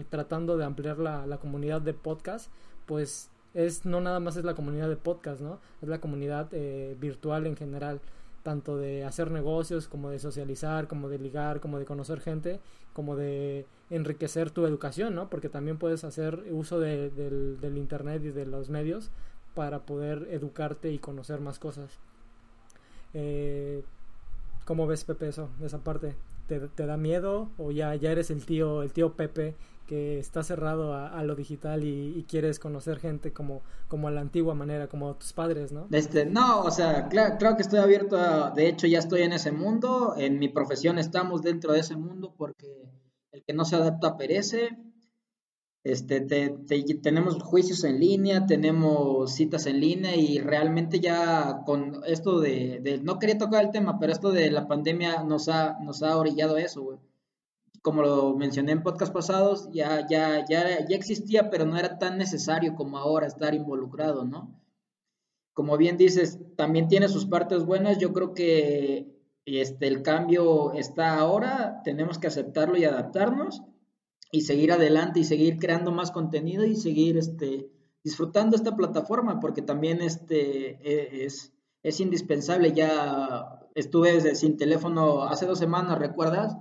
[0.10, 2.52] tratando de ampliar la, comunidad de podcast,
[2.86, 5.60] pues es no nada más es la comunidad de podcast, ¿no?
[5.82, 8.02] Es la comunidad eh, virtual en general,
[8.44, 12.60] tanto de hacer negocios, como de socializar, como de ligar, como de conocer gente,
[12.94, 15.30] como de enriquecer tu educación, ¿no?
[15.30, 19.10] Porque también puedes hacer uso del, del internet y de los medios
[19.56, 22.00] para poder educarte y conocer más cosas.
[23.14, 23.84] Eh,
[24.66, 26.16] ¿Cómo ves, Pepe, eso, esa parte?
[26.60, 29.56] Te, da miedo o ya, ya eres el tío, el tío Pepe
[29.88, 34.56] que está cerrado a, lo digital y, quieres conocer gente como, como a la antigua
[34.56, 35.88] manera, como tus padres, ¿no?
[35.92, 39.52] Este, no, o sea, claro, que estoy abierto a, de hecho ya estoy en ese
[39.52, 42.90] mundo, en mi profesión estamos dentro de ese mundo porque
[43.32, 44.70] el que no se adapta perece,
[45.84, 46.22] este,
[47.02, 53.20] tenemos juicios en línea, tenemos citas en línea y realmente ya con esto de, no
[53.20, 56.84] quería tocar el tema, pero esto de la pandemia nos ha, nos ha orillado eso,
[56.84, 57.00] güey.
[57.82, 62.18] Como lo mencioné en podcast pasados, ya, ya, ya, ya existía, pero no era tan
[62.18, 64.58] necesario como ahora estar involucrado, ¿no?
[65.52, 67.98] Como bien dices, también tiene sus partes buenas.
[67.98, 69.14] Yo creo que
[69.46, 73.62] este, el cambio está ahora, tenemos que aceptarlo y adaptarnos
[74.34, 77.70] y seguir adelante y seguir creando más contenido y seguir este,
[78.04, 82.74] disfrutando esta plataforma porque también este, e, es, es indispensable.
[82.74, 86.58] Ya estuve sin teléfono hace dos semanas, ¿recuerdas?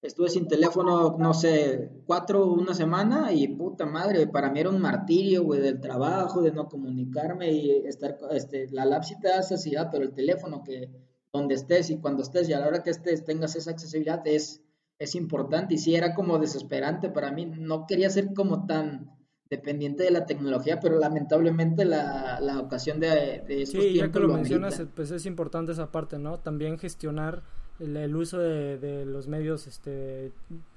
[0.00, 4.80] Estuve sin teléfono, no sé, cuatro, una semana y puta madre, para mí era un
[4.80, 9.26] martirio, güey, del trabajo, de no comunicarme y estar, este, la lab te
[9.74, 10.88] da pero el teléfono que
[11.32, 14.62] donde estés y cuando estés y a la hora que estés tengas esa accesibilidad es,
[14.98, 17.46] es importante y sí era como desesperante para mí.
[17.46, 19.10] No quería ser como tan
[19.50, 24.28] dependiente de la tecnología, pero lamentablemente la, la ocasión de, de sí, ya que lo,
[24.28, 26.38] mencionas, pues es importante esa parte, ¿no?
[26.38, 27.42] También gestionar
[27.78, 30.32] el, uso de, de, los medios este,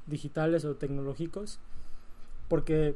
[0.05, 1.59] digitales o tecnológicos,
[2.47, 2.95] porque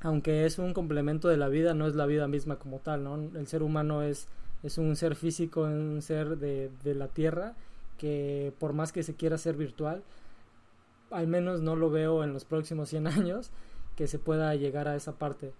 [0.00, 3.16] aunque es un complemento de la vida, no es la vida misma como tal, ¿no?
[3.16, 4.28] El ser humano es,
[4.62, 7.54] es un ser físico, un ser de, de la tierra,
[7.98, 10.02] que por más que se quiera ser virtual,
[11.10, 13.50] al menos no lo veo en los próximos 100 años
[13.96, 15.52] que se pueda llegar a esa parte.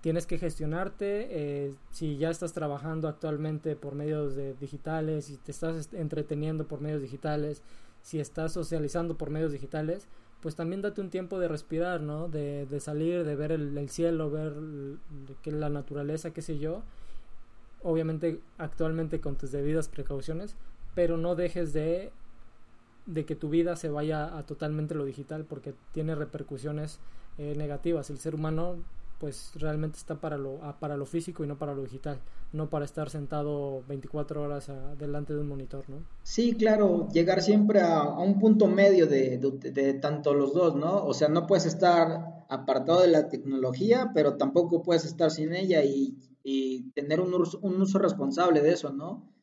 [0.00, 5.50] Tienes que gestionarte, eh, si ya estás trabajando actualmente por medios de digitales, si te
[5.50, 7.62] estás entreteniendo por medios digitales,
[8.02, 10.06] si estás socializando por medios digitales,
[10.40, 12.28] pues también date un tiempo de respirar, ¿no?
[12.28, 14.54] De, salir, de ver el, cielo, ver
[15.42, 16.82] que la naturaleza, qué sé yo.
[17.82, 20.54] Obviamente actualmente con tus debidas precauciones,
[20.94, 22.12] pero no dejes de
[23.06, 26.98] de que tu vida se vaya a totalmente lo digital porque tiene repercusiones
[27.38, 28.10] eh, negativas.
[28.10, 28.76] El ser humano
[29.18, 32.18] pues realmente está para lo, para lo físico y no para lo digital,
[32.52, 35.96] no para estar sentado 24 horas delante de un monitor, ¿no?
[36.22, 41.04] Sí, claro, llegar siempre a, un punto medio de, de, tanto los dos, ¿no?
[41.04, 45.82] O sea, no puedes estar apartado de la tecnología, pero tampoco puedes estar sin ella
[45.82, 46.16] y,
[46.94, 49.35] tener un un uso responsable de eso, ¿no?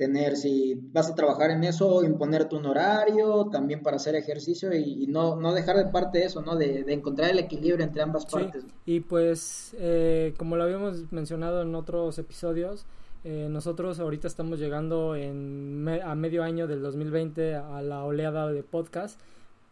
[0.00, 5.06] Tener, si vas a trabajar en eso, imponerte un horario también para hacer ejercicio y,
[5.08, 6.56] no, no, dejar de parte eso, ¿no?
[6.56, 8.64] De, encontrar el equilibrio entre ambas partes.
[8.86, 12.86] Y pues, eh, como lo habíamos mencionado en otros episodios,
[13.24, 18.62] eh, nosotros ahorita estamos llegando en a medio año del 2020 a la oleada de
[18.62, 19.20] podcast,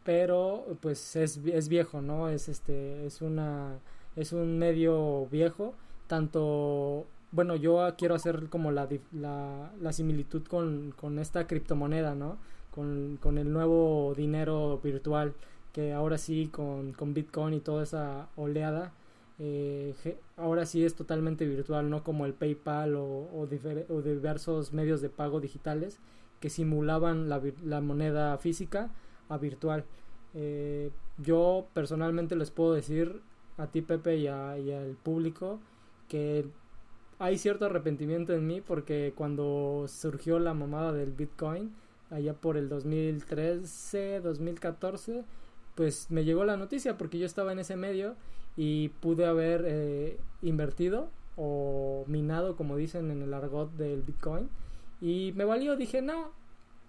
[0.05, 2.29] pero pues es, es viejo, ¿no?
[2.29, 3.79] Es este es una
[4.15, 5.73] es un medio viejo,
[6.07, 12.39] tanto bueno, yo quiero hacer como la, la, similitud con, esta criptomoneda, ¿no?
[12.71, 15.35] Con, el nuevo dinero virtual,
[15.73, 18.93] que ahora sí con, Bitcoin y toda esa oleada,
[19.39, 19.95] eh,
[20.37, 26.01] ahora sí es totalmente virtual, no como el PayPal o, diversos medios de pago digitales
[26.41, 28.91] que simulaban la, moneda física
[29.29, 29.85] a virtual.
[30.35, 33.21] Eh, yo personalmente les puedo decir
[33.59, 34.29] a ti Pepe y, y
[34.73, 35.59] al público
[36.09, 36.47] que
[37.19, 41.73] hay cierto arrepentimiento en mí porque cuando surgió la mamada del Bitcoin,
[42.11, 45.25] allá por el 2013, 2014,
[45.75, 48.17] pues me llegó la noticia porque yo estaba en ese medio
[48.57, 54.49] y pude haber eh, invertido o minado, como dicen en el argot del Bitcoin.
[55.01, 56.33] Y me valió, dije, no,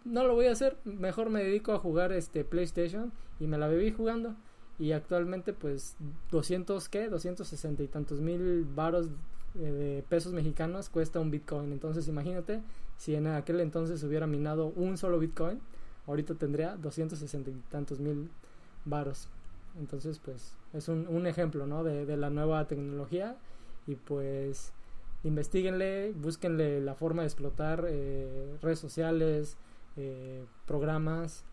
[0.05, 3.67] no lo voy a hacer, mejor me dedico a jugar este PlayStation y me la
[3.67, 4.35] bebí jugando.
[4.79, 5.97] Y actualmente pues
[6.31, 7.09] 200, ¿qué?
[7.09, 9.09] 260 y tantos mil varos
[9.55, 11.71] eh, de pesos mexicanos cuesta un Bitcoin.
[11.71, 12.61] Entonces imagínate
[12.97, 15.59] si en aquel entonces hubiera minado un solo Bitcoin,
[16.07, 18.29] ahorita tendría 260 y tantos mil
[18.85, 19.29] varos.
[19.79, 21.83] Entonces pues es un, ejemplo ¿no?
[21.83, 23.37] de, de, la nueva tecnología
[23.87, 24.73] y pues
[25.23, 29.57] investiguenle, búsquenle la forma de explotar eh, redes sociales,
[29.97, 31.43] eh, programas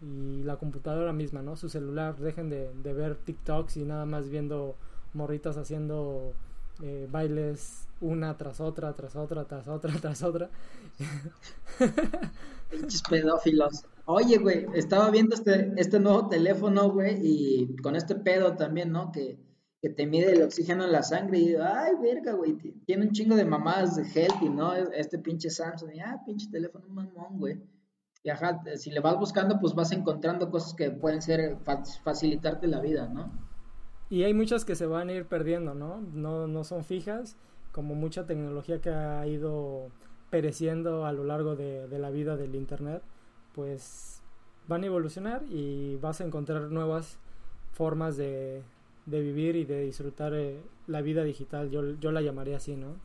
[0.00, 1.56] y la computadora misma, ¿no?
[1.56, 4.76] Su celular, dejen de, de ver TikToks y nada más viendo
[5.12, 6.32] morritas haciendo
[6.82, 10.50] eh, bailes una tras otra, tras otra, tras otra, tras otra.
[12.70, 13.84] Pinches pedófilos.
[14.06, 19.12] Oye, güey, estaba viendo este, este nuevo teléfono, güey, y con este pedo también, ¿no?
[19.12, 19.38] Que,
[19.80, 22.56] que te mide el oxígeno en la sangre y ay, verga, güey,
[22.86, 24.74] tiene un chingo de mamadas healthy, ¿no?
[24.74, 27.60] Este pinche Samsung, y, ah, pinche teléfono mamón, güey.
[28.22, 31.58] Y ajá, si le vas buscando, pues vas encontrando cosas que pueden ser,
[32.04, 33.49] facilitarte la vida, ¿no?
[34.10, 36.00] Y hay muchas que se van a ir perdiendo, ¿no?
[36.12, 37.36] No, no son fijas,
[37.70, 39.88] como mucha tecnología que ha ido
[40.30, 43.02] pereciendo a lo largo de, la vida del Internet,
[43.54, 44.20] pues
[44.66, 47.18] van a evolucionar y vas a encontrar nuevas
[47.72, 48.62] formas de,
[49.06, 51.70] vivir y de disfrutar eh, la vida digital.
[51.70, 52.96] Yo, yo la llamaría así, ¿no?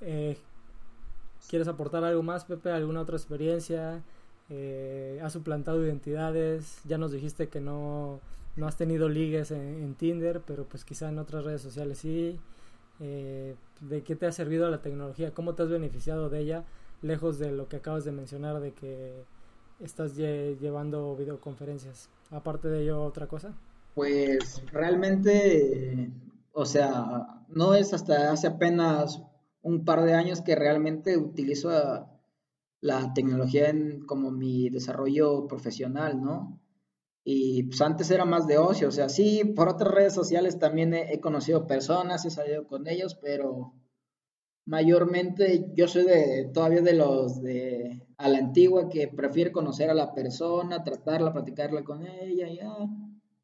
[0.00, 0.36] Eh,
[1.48, 2.70] ¿Quieres aportar algo más, Pepe?
[2.70, 4.02] ¿Alguna otra experiencia?
[4.50, 6.80] Eh, ¿Has suplantado identidades?
[6.84, 8.20] Ya nos dijiste que no
[8.60, 12.38] no has tenido ligues en, Tinder, pero pues quizá en otras redes sociales sí.
[13.00, 15.32] Eh, ¿De qué te ha servido la tecnología?
[15.32, 16.64] ¿Cómo te has beneficiado de ella?
[17.00, 19.24] Lejos de lo que acabas de mencionar de que
[19.80, 22.10] estás llevando videoconferencias.
[22.30, 23.54] Aparte de ello, otra cosa.
[23.94, 26.10] Pues realmente,
[26.52, 29.22] o sea, no es hasta hace apenas
[29.62, 32.06] un par de años que realmente utilizo
[32.82, 36.59] la tecnología en, como mi desarrollo profesional, ¿no?
[37.24, 40.94] Y pues antes era más de ocio, o sea, sí, por otras redes sociales también
[40.94, 43.74] he, conocido personas, he salido con ellos, pero
[44.66, 49.94] mayormente yo soy de todavía de los de a la antigua que prefiere conocer a
[49.94, 52.72] la persona, tratarla, platicarla con ella, ya,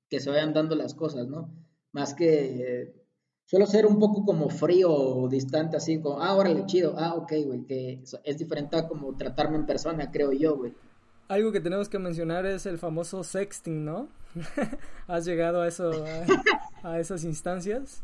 [0.09, 1.53] que se vayan dando las cosas, ¿no?
[1.93, 2.95] Más que
[3.45, 7.33] suelo ser un poco como frío o distante, así como, ah, órale, chido, ah, ok,
[7.45, 10.75] güey, que es diferente a como tratarme en persona, creo yo, güey
[11.29, 14.09] algo que tenemos que mencionar es el famoso sexting, ¿no?
[15.07, 15.91] ¿Has llegado a eso,
[16.83, 18.03] a, esas instancias?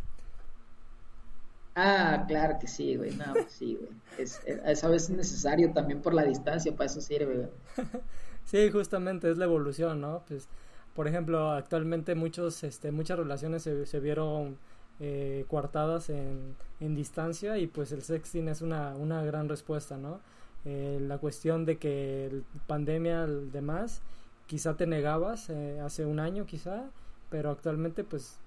[1.75, 3.91] Ah, claro que sí, güey, no, pues sí, güey.
[4.19, 7.49] Es, es, a veces necesario también por la distancia, para eso sirve, güey.
[8.45, 10.23] sí, justamente es la evolución, ¿no?
[10.29, 10.49] Pues,
[10.95, 14.59] por ejemplo, actualmente muchos, este, muchas relaciones se, se vieron
[15.01, 20.21] eh, coartadas en, en distancia y pues el sexting es una, una gran respuesta, ¿no?
[20.65, 24.03] Eh, la cuestión de que pandemia, demás,
[24.47, 26.91] quizá te negabas eh, hace un año, quizá,
[27.31, 28.39] pero actualmente, pues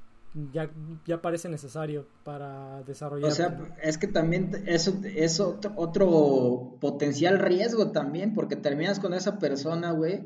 [0.54, 0.70] ya,
[1.06, 3.32] ya parece necesario para desarrollar.
[3.32, 9.14] O sea, es que también eso es otro, otro potencial riesgo también, porque terminas con
[9.14, 10.24] esa persona, güey,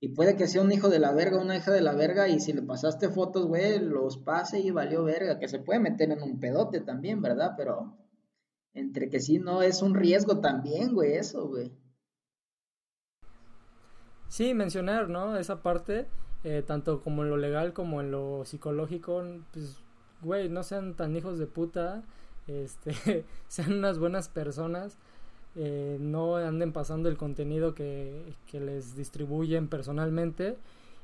[0.00, 2.40] y puede que sea un hijo de la verga, una hija de la verga, y
[2.40, 6.22] si le pasaste fotos, güey, los pase y valió verga, que se puede meter en
[6.22, 7.52] un pedote también, ¿verdad?
[7.56, 7.96] Pero
[8.74, 11.72] entre que sí, no, es un riesgo también, güey, eso, güey.
[14.28, 15.36] Sí, mencionar, ¿no?
[15.36, 16.06] Esa parte
[16.44, 19.76] eh, tanto como en lo legal como en lo psicológico, pues,
[20.22, 22.02] güey, no sean tan hijos de puta,
[22.48, 24.98] este, sean unas buenas personas,
[25.54, 30.56] eh, no anden pasando el contenido que, que les distribuyen personalmente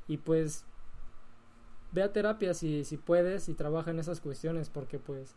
[0.07, 0.65] y pues
[1.91, 5.35] ve a terapia si, si puedes y trabaja en esas cuestiones porque pues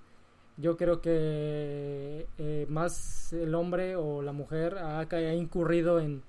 [0.63, 6.23] yo creo que eh, más el hombre o la mujer ha, incurrido en,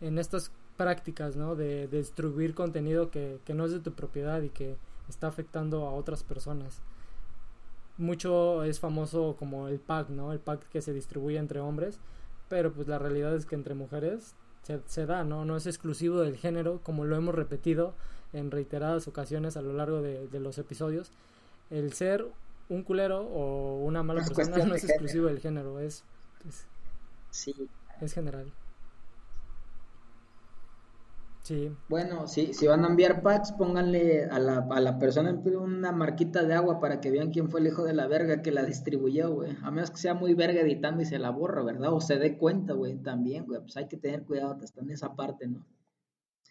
[0.00, 1.56] en estas prácticas, ¿no?
[1.56, 4.76] De, distribuir contenido que, que, no es de tu propiedad y que
[5.08, 6.80] está afectando a otras personas.
[7.98, 10.32] Mucho es famoso como el pack, ¿no?
[10.32, 11.98] El pack que se distribuye entre hombres,
[12.48, 15.44] pero pues la realidad es que entre mujeres se, se da, ¿no?
[15.44, 17.94] No es exclusivo del género, como lo hemos repetido
[18.32, 21.10] en reiteradas ocasiones a lo largo de, de los episodios.
[21.68, 22.26] El ser
[22.68, 26.04] un culero o una mala persona no es exclusivo del género, es,
[26.48, 26.66] es,
[27.30, 27.54] sí.
[28.00, 28.52] es general.
[31.42, 31.74] Sí.
[31.88, 36.44] Bueno, si, si van a enviar packs, pónganle a la, a la persona una marquita
[36.44, 39.32] de agua para que vean quién fue el hijo de la verga que la distribuyó,
[39.32, 39.56] güey.
[39.62, 41.92] A menos que sea muy verga editando y se la borra, ¿verdad?
[41.92, 43.60] O se dé cuenta, güey, también, güey.
[43.60, 45.66] Pues hay que tener cuidado hasta en esa parte, ¿no?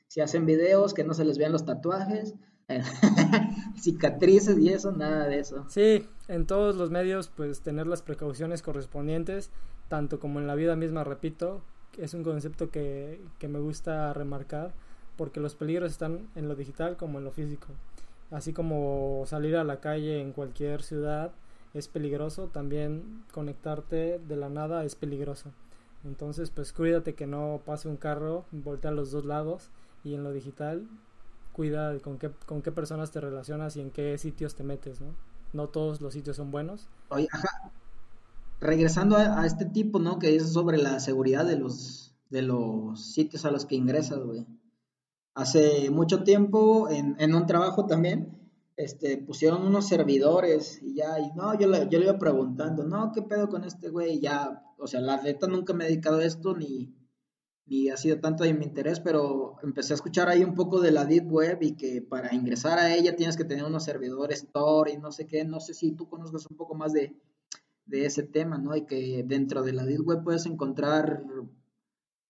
[0.07, 2.35] Si hacen videos, que no se les vean los tatuajes,
[3.79, 5.65] cicatrices y eso, nada de eso.
[5.69, 9.51] Sí, en todos los medios, pues tener las precauciones correspondientes,
[9.87, 11.61] tanto como en la vida misma, repito,
[11.97, 14.73] es un concepto que, que me gusta remarcar,
[15.17, 17.67] porque los peligros están en lo digital como en lo físico.
[18.31, 21.31] Así como salir a la calle en cualquier ciudad
[21.73, 25.51] es peligroso, también conectarte de la nada es peligroso.
[26.03, 29.69] Entonces, pues cuídate que no pase un carro, voltea a los dos lados
[30.03, 30.87] y en lo digital
[31.53, 35.15] cuida con qué, con qué personas te relacionas y en qué sitios te metes, ¿no?
[35.53, 36.87] No todos los sitios son buenos.
[37.09, 37.71] Oye, ajá.
[38.59, 40.19] Regresando a, este tipo, ¿no?
[40.19, 44.45] Que dice sobre la seguridad de los, de los sitios a los que ingresas, güey.
[45.33, 48.41] Hace mucho tiempo, en, en un trabajo también,
[48.77, 53.11] este, pusieron unos servidores y ya, y no, yo le, yo le iba preguntando, no,
[53.11, 54.15] ¿qué pedo con este güey?
[54.15, 56.93] Y ya, o sea, la neta nunca me he dedicado a esto, ni,
[57.71, 60.91] ni ha sido tanto de mi interés, pero empecé a escuchar ahí un poco de
[60.91, 64.89] la Deep Web y que para ingresar a ella tienes que tener unos servidores Tor
[64.89, 67.15] y no sé qué, no sé si tú conozcas un poco más de,
[67.85, 68.75] de ese tema, ¿no?
[68.75, 71.23] Y que dentro de la Deep Web puedes encontrar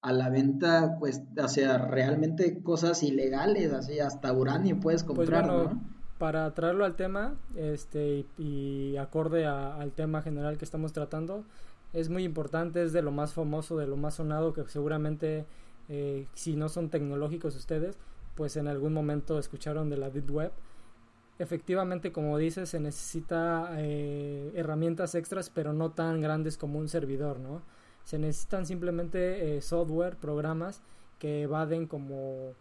[0.04, 5.48] a la venta, pues, o sea, realmente cosas ilegales, así hasta uranio puedes pues comprar,
[5.48, 5.82] ¿no?
[6.20, 11.46] Para traerlo al tema, este, y, acorde al tema general que estamos tratando,
[11.94, 15.46] es muy importante, es de lo más famoso, de lo más sonado, que seguramente
[15.89, 17.98] eh, si no son tecnológicos ustedes,
[18.36, 20.52] pues en algún momento escucharon de la Deep Web.
[21.38, 27.39] Efectivamente, como dices, se necesita eh, herramientas extras, pero no tan grandes como un servidor,
[27.39, 27.62] ¿no?
[28.04, 30.82] Se necesitan simplemente eh, software, programas
[31.20, 32.54] que evaden como,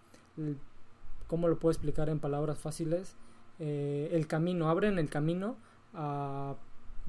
[1.27, 3.17] ¿cómo lo puedo explicar en palabras fáciles?
[3.63, 5.55] el camino, abren el camino
[5.93, 6.57] a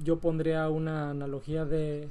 [0.04, 2.10] yo pondría una analogía de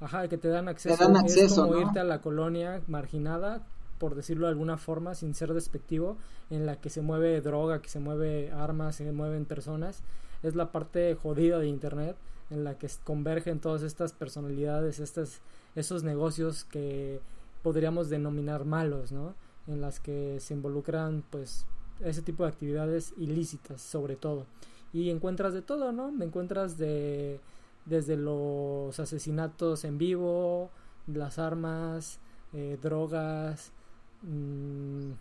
[0.00, 3.66] ajá que te dan acceso, te dan acceso es como irte a la colonia marginada
[3.98, 6.16] por decirlo de alguna forma sin ser despectivo
[6.50, 10.02] en la que se mueve droga que se mueve armas se mueven personas.
[10.42, 12.16] Es la parte jodida de internet
[12.50, 15.40] en la que convergen todas estas personalidades estas
[15.74, 17.20] esos negocios que
[17.62, 19.34] podríamos denominar malos no
[19.66, 21.66] en las que se involucran pues
[22.00, 24.46] ese tipo de actividades ilícitas sobre todo
[24.92, 26.10] y encuentras de todo, ¿no?
[26.10, 27.40] Me encuentras de
[27.84, 30.70] desde los asesinatos en vivo,
[31.06, 32.20] las armas,
[32.52, 33.72] eh, drogas.
[34.22, 35.12] Mmm,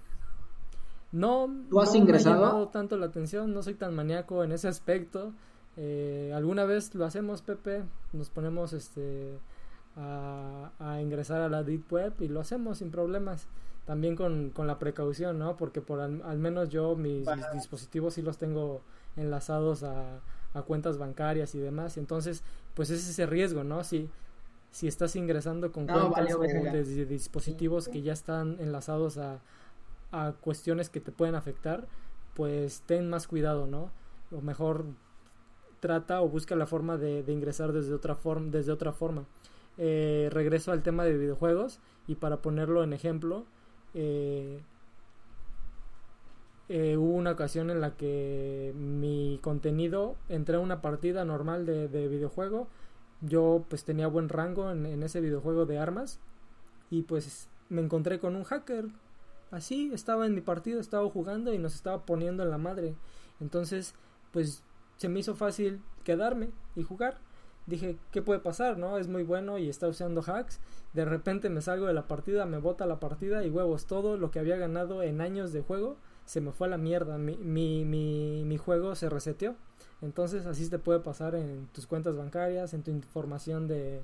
[1.14, 2.36] no, ¿Tú has no ingresado?
[2.36, 5.32] me ha llamado tanto la atención, no soy tan maníaco en ese aspecto.
[5.78, 9.38] Eh, alguna vez lo hacemos, Pepe, nos ponemos este
[9.96, 13.48] a, a, ingresar a la Deep Web y lo hacemos sin problemas.
[13.86, 15.56] También con, con la precaución, ¿no?
[15.56, 18.82] Porque por al, al menos yo mis, mis dispositivos sí los tengo
[19.18, 20.22] enlazados a,
[20.54, 21.98] a, cuentas bancarias y demás.
[21.98, 22.44] Entonces,
[22.74, 23.84] pues es ese riesgo, ¿no?
[23.84, 24.10] Si,
[24.72, 27.92] si estás ingresando con no, cuentas vale, o de, dispositivos sí.
[27.92, 29.40] que ya están enlazados a,
[30.12, 31.88] a cuestiones que te pueden afectar,
[32.34, 33.92] pues ten más cuidado, ¿no?
[34.32, 34.86] O mejor
[35.80, 39.26] trata o busca la forma de, de ingresar desde otra, forma desde otra forma.
[39.78, 43.46] Eh, regreso al tema de videojuegos y para ponerlo en ejemplo,
[43.94, 44.62] eh,
[46.70, 51.88] eh, hubo una ocasión en la que mi contenido entré a una partida normal de,
[51.88, 52.68] de videojuego.
[53.22, 56.20] Yo pues tenía buen rango en, en, ese videojuego de armas
[56.92, 58.86] y pues me encontré con un hacker.
[59.50, 62.96] Así estaba en mi partido estaba jugando y nos estaba poniendo en la madre.
[63.40, 63.96] Entonces
[64.32, 64.62] pues
[64.98, 67.18] se me hizo fácil quedarme y jugar.
[67.66, 70.60] Dije qué puede pasar no es muy bueno y está usando hacks.
[70.92, 74.32] De repente me salgo de la partida me bota la partida y huevos todo lo
[74.32, 75.96] que había ganado en años de juego
[76.28, 79.56] se me fue a la mierda, mi, mi, mi, mi juego se reseteó.
[80.02, 84.02] Entonces así te puede pasar en tus cuentas bancarias, en tu información de,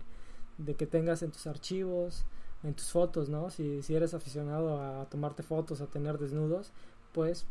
[0.58, 2.26] de que tengas en tus archivos,
[2.64, 3.50] en tus fotos, ¿no?
[3.52, 6.72] Si, si eres aficionado a tomarte fotos, a tener desnudos,
[7.12, 7.46] pues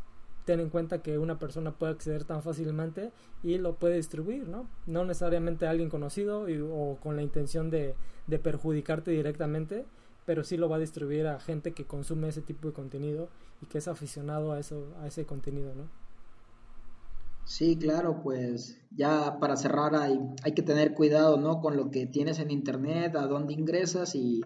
[0.47, 3.13] ten en cuenta que una persona puede acceder tan fácilmente
[3.43, 4.67] y lo puede distribuir, ¿no?
[4.87, 7.95] No necesariamente alguien conocido o con la intención de,
[8.27, 9.85] de perjudicarte directamente,
[10.25, 13.29] pero sí lo va a distribuir a gente que consume ese tipo de contenido
[13.61, 15.89] y que es aficionado a eso a ese contenido, ¿no?
[17.45, 21.61] Sí, claro, pues ya para cerrar hay, hay que tener cuidado, ¿no?
[21.61, 24.43] Con lo que tienes en internet, a dónde ingresas y,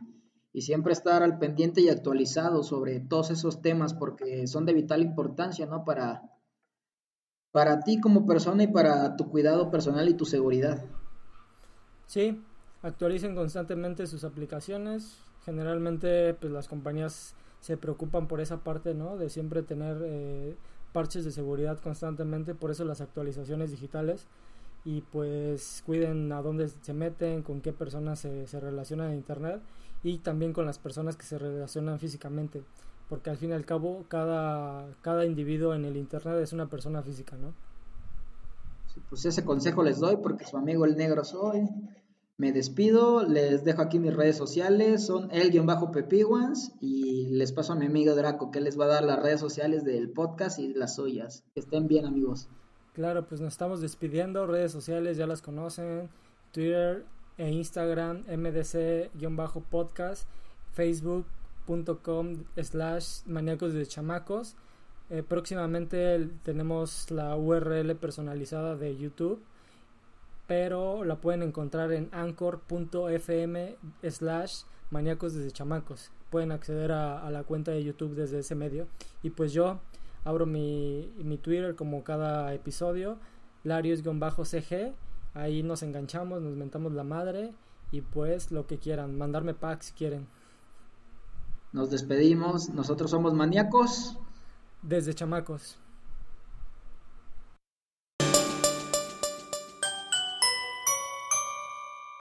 [0.52, 5.02] y siempre estar al pendiente y actualizado sobre todos esos temas porque son de vital
[5.02, 5.84] importancia, ¿no?
[5.84, 6.22] Para,
[7.52, 10.82] para ti como persona y para tu cuidado personal y tu seguridad.
[12.06, 12.42] Sí,
[12.82, 19.16] actualicen constantemente sus aplicaciones, generalmente pues las compañías se preocupan por esa parte, ¿no?
[19.16, 20.56] De siempre tener eh,
[20.92, 24.26] parches de seguridad constantemente, por eso las actualizaciones digitales
[24.84, 29.60] y pues cuiden a dónde se meten, con qué personas se, se relacionan en internet
[30.04, 32.62] y también con las personas que se relacionan físicamente,
[33.08, 37.02] porque al fin y al cabo cada, cada individuo en el internet es una persona
[37.02, 37.52] física, ¿no?
[39.08, 41.68] pues ese consejo les doy porque su amigo el negro soy.
[42.38, 47.86] Me despido, les dejo aquí mis redes sociales, son el-pepiguans y les paso a mi
[47.86, 51.44] amigo Draco que les va a dar las redes sociales del podcast y las suyas.
[51.54, 52.50] Que estén bien amigos.
[52.92, 56.10] Claro, pues nos estamos despidiendo, redes sociales ya las conocen,
[56.52, 57.06] Twitter
[57.38, 60.24] e Instagram mdc-podcast,
[60.72, 64.56] facebook.com slash maníacos de chamacos.
[65.08, 69.40] Eh, próximamente tenemos la URL personalizada de YouTube
[70.46, 73.76] pero la pueden encontrar en anchor.fm
[74.08, 76.10] slash maníacos desde chamacos.
[76.30, 78.86] Pueden acceder a, la cuenta de YouTube desde ese medio.
[79.22, 79.80] Y pues yo
[80.24, 83.18] abro mi, mi Twitter como cada episodio,
[83.64, 84.94] Larios-CG.
[85.34, 87.52] Ahí nos enganchamos, nos mentamos la madre
[87.92, 90.26] y pues lo que quieran, mandarme packs si quieren.
[91.72, 94.18] Nos despedimos, nosotros somos maníacos.
[94.82, 95.78] Desde chamacos.